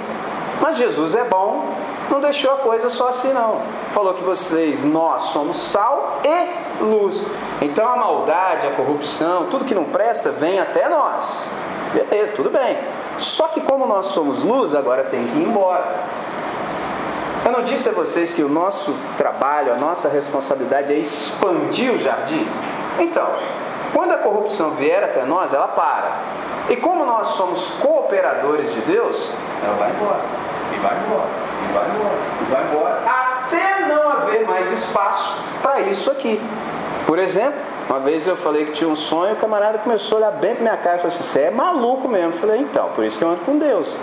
Mas 0.60 0.76
Jesus 0.76 1.14
é 1.14 1.22
bom, 1.22 1.72
não 2.10 2.18
deixou 2.18 2.52
a 2.54 2.56
coisa 2.56 2.90
só 2.90 3.10
assim 3.10 3.32
não. 3.32 3.60
Falou 3.92 4.14
que 4.14 4.24
vocês, 4.24 4.84
nós 4.84 5.22
somos 5.22 5.56
sal 5.56 6.18
e 6.24 6.82
luz. 6.82 7.24
Então 7.62 7.88
a 7.88 7.94
maldade, 7.94 8.66
a 8.66 8.70
corrupção, 8.70 9.46
tudo 9.46 9.64
que 9.64 9.74
não 9.74 9.84
presta 9.84 10.30
vem 10.30 10.58
até 10.58 10.88
nós. 10.88 11.44
Beleza, 11.92 12.32
tudo 12.34 12.50
bem. 12.50 12.76
Só 13.20 13.46
que 13.46 13.60
como 13.60 13.86
nós 13.86 14.06
somos 14.06 14.42
luz, 14.42 14.74
agora 14.74 15.04
tem 15.04 15.24
que 15.24 15.38
ir 15.38 15.44
embora. 15.44 15.84
Eu 17.44 17.52
não 17.52 17.62
disse 17.62 17.90
a 17.90 17.92
vocês 17.92 18.32
que 18.32 18.42
o 18.42 18.48
nosso 18.48 18.96
trabalho, 19.18 19.72
a 19.72 19.76
nossa 19.76 20.08
responsabilidade 20.08 20.94
é 20.94 20.96
expandir 20.96 21.92
o 21.92 21.98
jardim? 21.98 22.48
Então, 22.98 23.28
quando 23.92 24.12
a 24.12 24.18
corrupção 24.18 24.70
vier 24.70 25.04
até 25.04 25.24
nós, 25.24 25.52
ela 25.52 25.68
para. 25.68 26.12
E 26.70 26.76
como 26.76 27.04
nós 27.04 27.28
somos 27.28 27.72
cooperadores 27.80 28.72
de 28.72 28.80
Deus, 28.80 29.30
ela 29.62 29.74
vai 29.74 29.90
embora. 29.90 30.20
E 30.74 30.78
vai 30.78 30.96
embora. 30.96 31.28
E 31.62 31.72
vai 31.72 31.90
embora. 31.90 32.16
E 32.40 32.44
vai 32.50 32.64
embora. 32.64 33.02
Até 33.06 33.86
não 33.86 34.10
haver 34.10 34.46
mais 34.46 34.72
espaço 34.72 35.42
para 35.60 35.80
isso 35.80 36.10
aqui. 36.10 36.40
Por 37.06 37.18
exemplo, 37.18 37.60
uma 37.88 38.00
vez 38.00 38.26
eu 38.26 38.36
falei 38.36 38.64
que 38.64 38.72
tinha 38.72 38.88
um 38.88 38.96
sonho, 38.96 39.34
o 39.34 39.36
camarada 39.36 39.76
começou 39.76 40.16
a 40.16 40.20
olhar 40.22 40.30
bem 40.32 40.54
para 40.54 40.62
minha 40.62 40.76
cara 40.78 40.96
e 40.96 40.98
falou 41.00 41.14
assim: 41.14 41.22
Você 41.22 41.40
é 41.42 41.50
maluco 41.50 42.08
mesmo. 42.08 42.32
Eu 42.32 42.38
falei: 42.38 42.60
Então, 42.60 42.88
por 42.94 43.04
isso 43.04 43.18
que 43.18 43.24
eu 43.24 43.28
ando 43.28 43.42
com 43.42 43.58
Deus. 43.58 43.94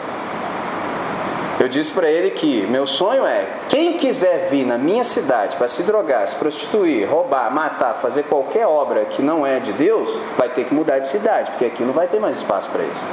Eu 1.61 1.67
disse 1.67 1.93
para 1.93 2.09
ele 2.09 2.31
que 2.31 2.65
meu 2.65 2.87
sonho 2.87 3.23
é: 3.23 3.45
quem 3.69 3.93
quiser 3.93 4.47
vir 4.49 4.65
na 4.65 4.79
minha 4.79 5.03
cidade 5.03 5.55
para 5.57 5.67
se 5.67 5.83
drogar, 5.83 6.27
se 6.27 6.33
prostituir, 6.33 7.07
roubar, 7.07 7.53
matar, 7.53 7.99
fazer 8.01 8.23
qualquer 8.23 8.65
obra 8.65 9.05
que 9.05 9.21
não 9.21 9.45
é 9.45 9.59
de 9.59 9.71
Deus, 9.71 10.09
vai 10.35 10.49
ter 10.49 10.65
que 10.65 10.73
mudar 10.73 10.97
de 10.97 11.07
cidade, 11.07 11.51
porque 11.51 11.65
aqui 11.65 11.83
não 11.83 11.93
vai 11.93 12.07
ter 12.07 12.19
mais 12.19 12.37
espaço 12.37 12.67
para 12.71 12.81
isso. 12.81 13.05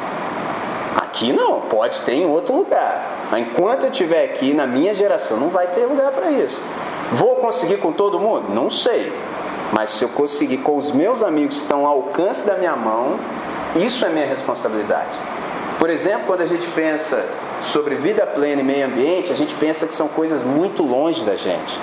Aqui 0.97 1.31
não, 1.31 1.61
pode 1.61 2.01
ter 2.01 2.15
em 2.15 2.25
outro 2.25 2.57
lugar. 2.57 3.29
Mas 3.31 3.43
enquanto 3.43 3.83
eu 3.83 3.91
estiver 3.91 4.25
aqui, 4.25 4.55
na 4.55 4.67
minha 4.67 4.95
geração, 4.95 5.37
não 5.37 5.51
vai 5.51 5.67
ter 5.67 5.85
lugar 5.85 6.11
para 6.13 6.31
isso. 6.31 6.59
Vou 7.13 7.37
conseguir 7.37 7.77
com 7.77 7.93
todo 7.93 8.19
mundo? 8.19 8.49
Não 8.49 8.71
sei. 8.71 9.13
Mas 9.75 9.91
se 9.91 10.05
eu 10.05 10.09
conseguir 10.09 10.57
com 10.59 10.79
os 10.79 10.91
meus 10.91 11.23
amigos 11.23 11.57
que 11.57 11.63
estão 11.65 11.87
ao 11.87 11.99
alcance 11.99 12.47
da 12.47 12.55
minha 12.55 12.75
mão, 12.75 13.21
isso 13.77 14.07
é 14.07 14.09
minha 14.09 14.27
responsabilidade. 14.27 15.11
Por 15.79 15.91
exemplo, 15.91 16.23
quando 16.27 16.41
a 16.41 16.47
gente 16.47 16.67
pensa 16.69 17.23
sobre 17.61 17.95
vida 17.97 18.27
plena 18.27 18.61
e 18.61 18.65
meio 18.65 18.87
ambiente, 18.87 19.33
a 19.33 19.37
gente 19.37 19.55
pensa 19.55 19.87
que 19.87 19.95
são 19.95 20.09
coisas 20.09 20.43
muito 20.43 20.83
longe 20.83 21.25
da 21.25 21.37
gente. 21.37 21.79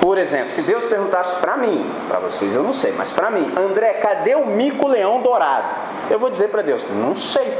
Por 0.00 0.16
exemplo, 0.16 0.50
se 0.50 0.62
Deus 0.62 0.84
perguntasse 0.84 1.38
para 1.40 1.56
mim, 1.56 1.84
para 2.08 2.18
vocês 2.18 2.54
eu 2.54 2.62
não 2.62 2.72
sei, 2.72 2.92
mas 2.96 3.10
para 3.10 3.30
mim, 3.30 3.52
André, 3.56 3.94
cadê 3.94 4.34
o 4.34 4.46
mico-leão 4.46 5.20
dourado? 5.20 5.68
Eu 6.08 6.18
vou 6.18 6.30
dizer 6.30 6.48
para 6.48 6.62
Deus, 6.62 6.84
não 6.90 7.14
sei. 7.14 7.56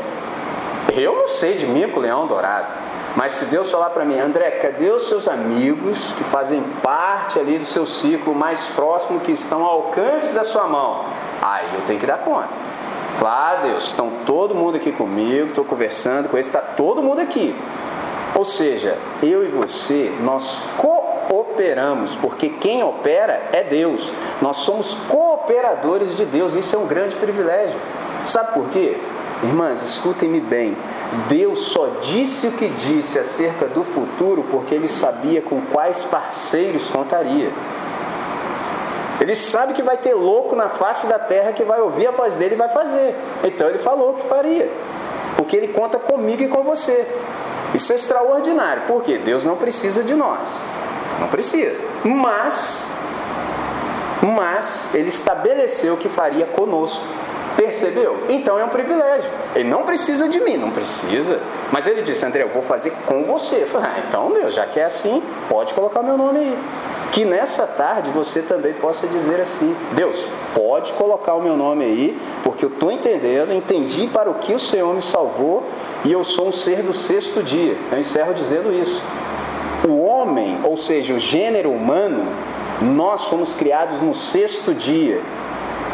Eu 0.95 1.15
não 1.15 1.29
sei 1.29 1.57
de 1.57 1.67
mico-leão 1.67 2.27
dourado. 2.27 2.67
Mas 3.15 3.33
se 3.33 3.47
Deus 3.47 3.71
falar 3.71 3.91
para 3.91 4.05
mim, 4.05 4.19
André, 4.19 4.53
cadê 4.53 4.91
os 4.91 5.09
seus 5.09 5.29
amigos 5.29 6.13
que 6.13 6.25
fazem 6.25 6.63
parte 6.83 7.39
ali 7.39 7.59
do 7.59 7.67
seu 7.67 7.85
ciclo 7.85 8.35
mais 8.35 8.69
próximo, 8.69 9.21
que 9.21 9.33
estão 9.33 9.65
ao 9.65 9.83
alcance 9.83 10.35
da 10.35 10.45
sua 10.45 10.67
mão? 10.67 11.05
Aí 11.43 11.75
eu 11.75 11.83
tenho 11.83 11.99
que 11.99 12.07
dar 12.07 12.19
conta. 12.19 12.49
Claro, 13.21 13.69
Deus, 13.69 13.85
estão 13.85 14.11
todo 14.25 14.55
mundo 14.55 14.77
aqui 14.77 14.93
comigo, 14.93 15.49
estou 15.49 15.63
conversando 15.63 16.31
com 16.31 16.39
eles, 16.39 16.47
está 16.47 16.63
todo 16.63 17.03
mundo 17.03 17.21
aqui. 17.21 17.55
Ou 18.35 18.47
seja, 18.47 18.97
eu 19.23 19.45
e 19.45 19.49
você, 19.49 20.11
nós 20.23 20.59
cooperamos, 20.79 22.17
porque 22.17 22.49
quem 22.49 22.83
opera 22.83 23.51
é 23.53 23.63
Deus. 23.63 24.11
Nós 24.41 24.57
somos 24.57 24.95
cooperadores 25.07 26.17
de 26.17 26.25
Deus, 26.25 26.55
isso 26.55 26.75
é 26.75 26.79
um 26.79 26.87
grande 26.87 27.15
privilégio. 27.17 27.79
Sabe 28.25 28.55
por 28.55 28.71
quê? 28.71 28.97
Irmãs, 29.43 29.83
escutem-me 29.83 30.41
bem. 30.41 30.75
Deus 31.29 31.61
só 31.61 31.89
disse 32.01 32.47
o 32.47 32.53
que 32.53 32.69
disse 32.69 33.19
acerca 33.19 33.67
do 33.67 33.85
futuro 33.85 34.47
porque 34.51 34.75
ele 34.75 34.89
sabia 34.89 35.43
com 35.43 35.61
quais 35.61 36.05
parceiros 36.05 36.89
contaria. 36.89 37.51
Ele 39.21 39.35
sabe 39.35 39.75
que 39.75 39.83
vai 39.83 39.99
ter 39.99 40.15
louco 40.15 40.57
na 40.57 40.71
face 40.71 41.07
da 41.07 41.19
terra 41.19 41.53
que 41.53 41.63
vai 41.63 41.81
ouvir 41.81 42.07
a 42.07 42.11
voz 42.11 42.35
dele 42.35 42.55
e 42.55 42.59
vai 42.59 42.71
fazer. 42.71 43.15
Então 43.45 43.69
ele 43.69 43.79
falou 43.79 44.15
que 44.15 44.27
faria. 44.27 44.71
Porque 45.37 45.57
ele 45.57 45.69
conta 45.69 45.99
comigo 45.99 46.43
e 46.43 46.49
com 46.49 46.63
você. 46.63 47.07
Isso 47.75 47.93
é 47.93 47.97
extraordinário. 47.97 48.85
Por 48.87 49.03
quê? 49.03 49.19
Deus 49.19 49.45
não 49.45 49.57
precisa 49.57 50.03
de 50.03 50.15
nós. 50.15 50.57
Não 51.21 51.29
precisa. 51.29 51.85
Mas, 52.03 52.91
mas 54.23 54.95
ele 54.95 55.09
estabeleceu 55.09 55.99
que 55.99 56.09
faria 56.09 56.47
conosco. 56.47 57.05
Percebeu? 57.57 58.25
Então 58.31 58.59
é 58.59 58.65
um 58.65 58.69
privilégio. 58.71 59.31
Ele 59.55 59.69
não 59.69 59.83
precisa 59.83 60.29
de 60.29 60.41
mim, 60.41 60.57
não 60.57 60.71
precisa. 60.71 61.41
Mas 61.71 61.87
ele 61.87 62.01
disse, 62.01 62.25
André, 62.25 62.43
eu 62.43 62.49
vou 62.49 62.63
fazer 62.63 62.93
com 63.05 63.25
você. 63.25 63.63
Eu 63.63 63.67
falei, 63.67 63.91
ah, 63.91 64.05
então 64.09 64.33
Deus, 64.33 64.55
já 64.55 64.65
que 64.65 64.81
é 64.81 64.85
assim, 64.85 65.23
pode 65.49 65.75
colocar 65.75 66.03
meu 66.03 66.17
nome 66.17 66.39
aí. 66.39 66.59
Que 67.13 67.25
nessa 67.25 67.67
tarde 67.67 68.11
você 68.11 68.41
também 68.41 68.73
possa 68.75 69.07
dizer 69.09 69.41
assim: 69.41 69.77
Deus, 69.93 70.27
pode 70.55 70.93
colocar 70.93 71.35
o 71.35 71.43
meu 71.43 71.57
nome 71.57 71.85
aí, 71.85 72.19
porque 72.45 72.65
eu 72.65 72.69
estou 72.69 72.93
entendendo, 72.93 73.53
entendi 73.53 74.07
para 74.07 74.31
o 74.31 74.35
que 74.35 74.55
o 74.55 74.61
Senhor 74.61 74.95
me 74.95 75.03
salvou 75.03 75.65
e 76.05 76.13
eu 76.13 76.23
sou 76.23 76.49
um 76.49 76.53
ser 76.53 76.83
do 76.83 76.95
sexto 76.95 77.43
dia. 77.43 77.77
Eu 77.91 77.99
encerro 77.99 78.33
dizendo 78.33 78.73
isso. 78.73 79.03
O 79.89 80.03
homem, 80.03 80.59
ou 80.63 80.77
seja, 80.77 81.15
o 81.15 81.19
gênero 81.19 81.71
humano, 81.71 82.25
nós 82.81 83.25
fomos 83.25 83.55
criados 83.55 84.01
no 84.01 84.15
sexto 84.15 84.73
dia. 84.73 85.21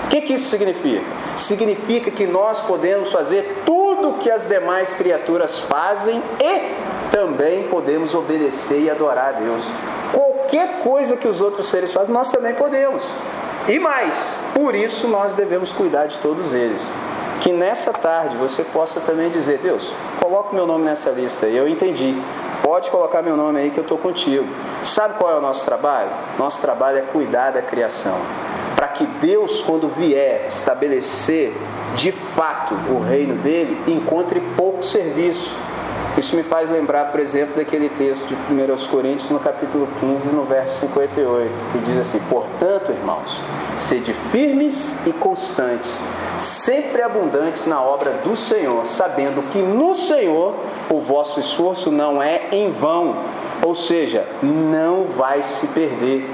O 0.04 0.08
que, 0.08 0.20
que 0.20 0.34
isso 0.34 0.50
significa? 0.50 1.02
Significa 1.36 2.10
que 2.10 2.26
nós 2.26 2.60
podemos 2.60 3.10
fazer 3.10 3.62
tudo 3.64 4.10
o 4.10 4.18
que 4.18 4.30
as 4.30 4.46
demais 4.46 4.94
criaturas 4.94 5.60
fazem 5.60 6.22
e 6.40 7.10
também 7.10 7.64
podemos 7.64 8.14
obedecer 8.14 8.82
e 8.82 8.90
adorar 8.90 9.28
a 9.28 9.32
Deus. 9.32 9.64
Qualquer 10.46 10.78
coisa 10.84 11.16
que 11.16 11.26
os 11.26 11.40
outros 11.40 11.66
seres 11.66 11.92
fazem, 11.92 12.14
nós 12.14 12.30
também 12.30 12.54
podemos. 12.54 13.12
E 13.66 13.80
mais, 13.80 14.38
por 14.54 14.76
isso 14.76 15.08
nós 15.08 15.34
devemos 15.34 15.72
cuidar 15.72 16.06
de 16.06 16.18
todos 16.18 16.52
eles. 16.52 16.86
Que 17.40 17.52
nessa 17.52 17.92
tarde 17.92 18.36
você 18.36 18.62
possa 18.62 19.00
também 19.00 19.28
dizer: 19.28 19.58
Deus, 19.58 19.92
coloca 20.20 20.54
meu 20.54 20.64
nome 20.64 20.84
nessa 20.84 21.10
lista. 21.10 21.48
E 21.48 21.56
eu 21.56 21.66
entendi. 21.66 22.16
Pode 22.62 22.90
colocar 22.90 23.22
meu 23.22 23.36
nome 23.36 23.58
aí 23.58 23.70
que 23.70 23.78
eu 23.78 23.82
estou 23.82 23.98
contigo. 23.98 24.46
Sabe 24.84 25.14
qual 25.18 25.32
é 25.32 25.36
o 25.36 25.40
nosso 25.40 25.64
trabalho? 25.64 26.10
Nosso 26.38 26.60
trabalho 26.60 26.98
é 26.98 27.02
cuidar 27.02 27.50
da 27.50 27.60
criação. 27.60 28.16
Para 28.76 28.86
que 28.88 29.04
Deus, 29.04 29.62
quando 29.62 29.88
vier 29.88 30.46
estabelecer 30.46 31.52
de 31.96 32.12
fato 32.12 32.74
o 32.88 33.00
reino 33.00 33.34
dele, 33.34 33.82
encontre 33.88 34.40
pouco 34.56 34.84
serviço 34.84 35.50
isso 36.16 36.34
me 36.34 36.42
faz 36.42 36.70
lembrar, 36.70 37.10
por 37.10 37.20
exemplo, 37.20 37.56
daquele 37.56 37.90
texto 37.90 38.26
de 38.26 38.34
1 38.34 38.86
Coríntios, 38.88 39.30
no 39.30 39.38
capítulo 39.38 39.86
15, 40.00 40.30
no 40.30 40.44
verso 40.44 40.80
58, 40.86 41.52
que 41.72 41.78
diz 41.80 41.98
assim: 41.98 42.20
Portanto, 42.30 42.90
irmãos, 42.90 43.38
sede 43.76 44.14
firmes 44.32 45.06
e 45.06 45.12
constantes, 45.12 45.90
sempre 46.38 47.02
abundantes 47.02 47.66
na 47.66 47.82
obra 47.82 48.12
do 48.24 48.34
Senhor, 48.34 48.86
sabendo 48.86 49.42
que 49.50 49.58
no 49.58 49.94
Senhor 49.94 50.54
o 50.88 51.00
vosso 51.00 51.38
esforço 51.38 51.92
não 51.92 52.22
é 52.22 52.48
em 52.50 52.72
vão, 52.72 53.16
ou 53.62 53.74
seja, 53.74 54.26
não 54.42 55.04
vai 55.04 55.42
se 55.42 55.66
perder. 55.68 56.26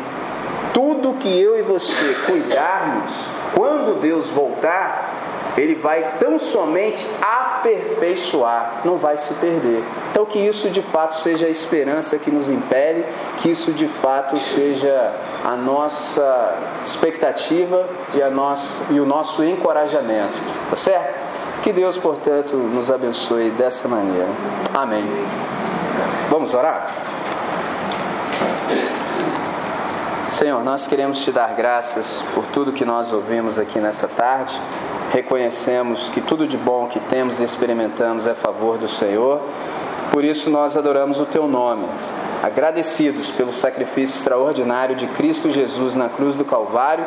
Tudo 0.73 1.19
que 1.19 1.41
eu 1.41 1.59
e 1.59 1.63
você 1.63 2.17
cuidarmos, 2.25 3.13
quando 3.55 4.01
Deus 4.01 4.29
voltar, 4.29 5.12
ele 5.57 5.75
vai 5.75 6.17
tão 6.19 6.39
somente 6.39 7.07
aperfeiçoar, 7.21 8.81
não 8.85 8.97
vai 8.97 9.17
se 9.17 9.35
perder. 9.35 9.83
Então, 10.11 10.25
que 10.25 10.39
isso 10.39 10.71
de 10.71 10.83
fato 10.83 11.17
seja 11.17 11.47
a 11.47 11.51
esperança 11.51 12.19
que 12.19 12.31
nos 12.31 12.49
impele, 12.49 13.05
que 13.39 13.51
isso 13.51 13.73
de 13.73 13.87
fato 13.87 14.41
seja 14.41 15.13
a 15.45 15.55
nossa 15.57 16.55
expectativa 16.85 17.87
e, 18.15 18.23
a 18.23 18.31
nossa, 18.31 18.93
e 18.93 19.01
o 19.01 19.07
nosso 19.07 19.45
encorajamento, 19.45 20.41
tá 20.71 20.77
certo? 20.77 21.33
Que 21.63 21.73
Deus, 21.73 21.97
portanto, 21.97 22.57
nos 22.57 22.91
abençoe 22.91 23.51
dessa 23.51 23.87
maneira. 23.87 24.27
Amém. 24.75 25.05
Vamos 26.29 26.55
orar? 26.55 26.91
Senhor, 30.29 30.65
nós 30.65 30.87
queremos 30.87 31.23
te 31.23 31.31
dar 31.31 31.55
graças 31.55 32.25
por 32.35 32.47
tudo 32.47 32.73
que 32.73 32.87
nós 32.87 33.13
ouvimos 33.13 33.59
aqui 33.59 33.79
nessa 33.79 34.09
tarde 34.09 34.59
reconhecemos 35.13 36.09
que 36.09 36.23
tudo 36.23 36.49
de 36.49 36.57
bom 36.57 36.87
que 36.87 36.99
temos 36.99 37.39
e 37.39 37.45
experimentamos 37.45 38.27
é 38.27 38.33
favor 38.33 38.79
do 38.79 38.89
Senhor, 38.89 39.41
por 40.11 40.25
isso 40.25 40.49
nós 40.49 40.75
adoramos 40.75 41.21
o 41.21 41.27
Teu 41.27 41.47
nome, 41.47 41.87
agradecidos 42.43 43.31
pelo 43.31 43.53
sacrifício 43.53 44.17
extraordinário 44.17 44.97
de 44.97 45.07
Cristo 45.09 45.51
Jesus 45.51 45.95
na 45.95 46.09
cruz 46.09 46.37
do 46.37 46.47
Calvário, 46.47 47.05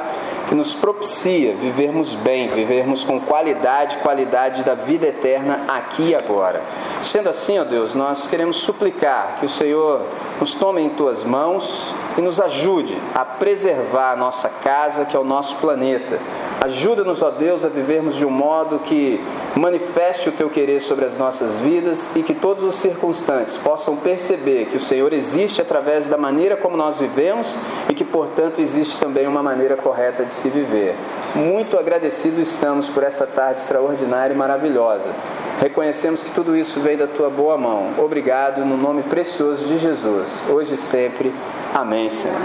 que 0.47 0.53
nos 0.53 0.76
propicia 0.76 1.56
vivermos 1.56 2.14
bem, 2.14 2.47
vivermos 2.47 3.03
com 3.03 3.20
qualidade, 3.20 3.97
qualidade 3.97 4.64
da 4.64 4.76
vida 4.76 5.08
eterna 5.08 5.62
aqui 5.68 6.10
e 6.10 6.16
agora. 6.16 6.62
Sendo 7.01 7.30
assim, 7.30 7.58
ó 7.58 7.64
Deus, 7.64 7.95
nós 7.95 8.28
queremos 8.28 8.58
suplicar 8.58 9.38
que 9.39 9.47
o 9.47 9.49
Senhor 9.49 10.03
nos 10.39 10.53
tome 10.53 10.82
em 10.82 10.89
tuas 10.89 11.24
mãos 11.24 11.93
e 12.16 12.22
nos 12.22 12.39
ajude 12.39 12.95
a 13.16 13.26
preservar 13.26 14.12
a 14.12 14.16
nossa 14.16 14.47
casa, 14.47 15.06
que 15.06 15.18
é 15.18 15.20
o 15.20 15.24
nosso 15.24 15.56
planeta 15.56 16.20
Ajuda-nos, 16.66 17.22
ó 17.22 17.30
Deus, 17.30 17.63
a 17.63 17.70
vivermos 17.70 18.16
de 18.16 18.26
um 18.26 18.32
modo 18.32 18.80
que 18.80 19.22
manifeste 19.55 20.30
o 20.30 20.32
teu 20.32 20.49
querer 20.49 20.82
sobre 20.82 21.05
as 21.05 21.16
nossas 21.16 21.59
vidas 21.59 22.09
e 22.16 22.24
que 22.24 22.34
todos 22.34 22.63
os 22.63 22.78
circunstantes 22.78 23.55
possam 23.55 23.95
perceber 23.97 24.66
que 24.66 24.78
o 24.78 24.82
Senhor 24.82 25.13
existe 25.13 25.61
através 25.61 26.07
da 26.07 26.18
maneira 26.18 26.57
como 26.57 26.76
nós 26.76 26.99
vivemos 26.99 27.55
e 27.88 27.93
que, 27.93 28.03
portanto, 28.03 28.59
existe 28.59 28.97
também 28.97 29.28
uma 29.28 29.43
maneira 29.43 29.78
correta 29.78 30.26
de 30.26 30.34
se 30.34 30.49
viver. 30.49 30.95
Muito 31.36 31.78
agradecido 31.78 32.41
estamos 32.41 32.89
por 32.89 33.03
essa 33.03 33.28
tarde 33.28 33.61
extraordinária 33.61 34.34
e 34.34 34.38
maravilhosa. 34.38 35.13
Reconhecemos 35.61 36.24
que 36.24 36.32
tudo 36.32 36.57
isso 36.57 36.80
vem 36.80 36.97
da 36.97 37.05
tua 37.05 37.30
boa 37.30 37.59
mão. 37.59 37.91
Obrigado 37.99 38.66
no 38.66 38.76
nome 38.76 39.03
precioso 39.03 39.66
de 39.66 39.78
Jesus, 39.78 40.43
hoje 40.49 40.74
e 40.74 40.78
sempre. 40.78 41.32
Amém, 41.76 42.09
Senhor. 42.09 42.36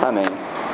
Amém. 0.00 0.47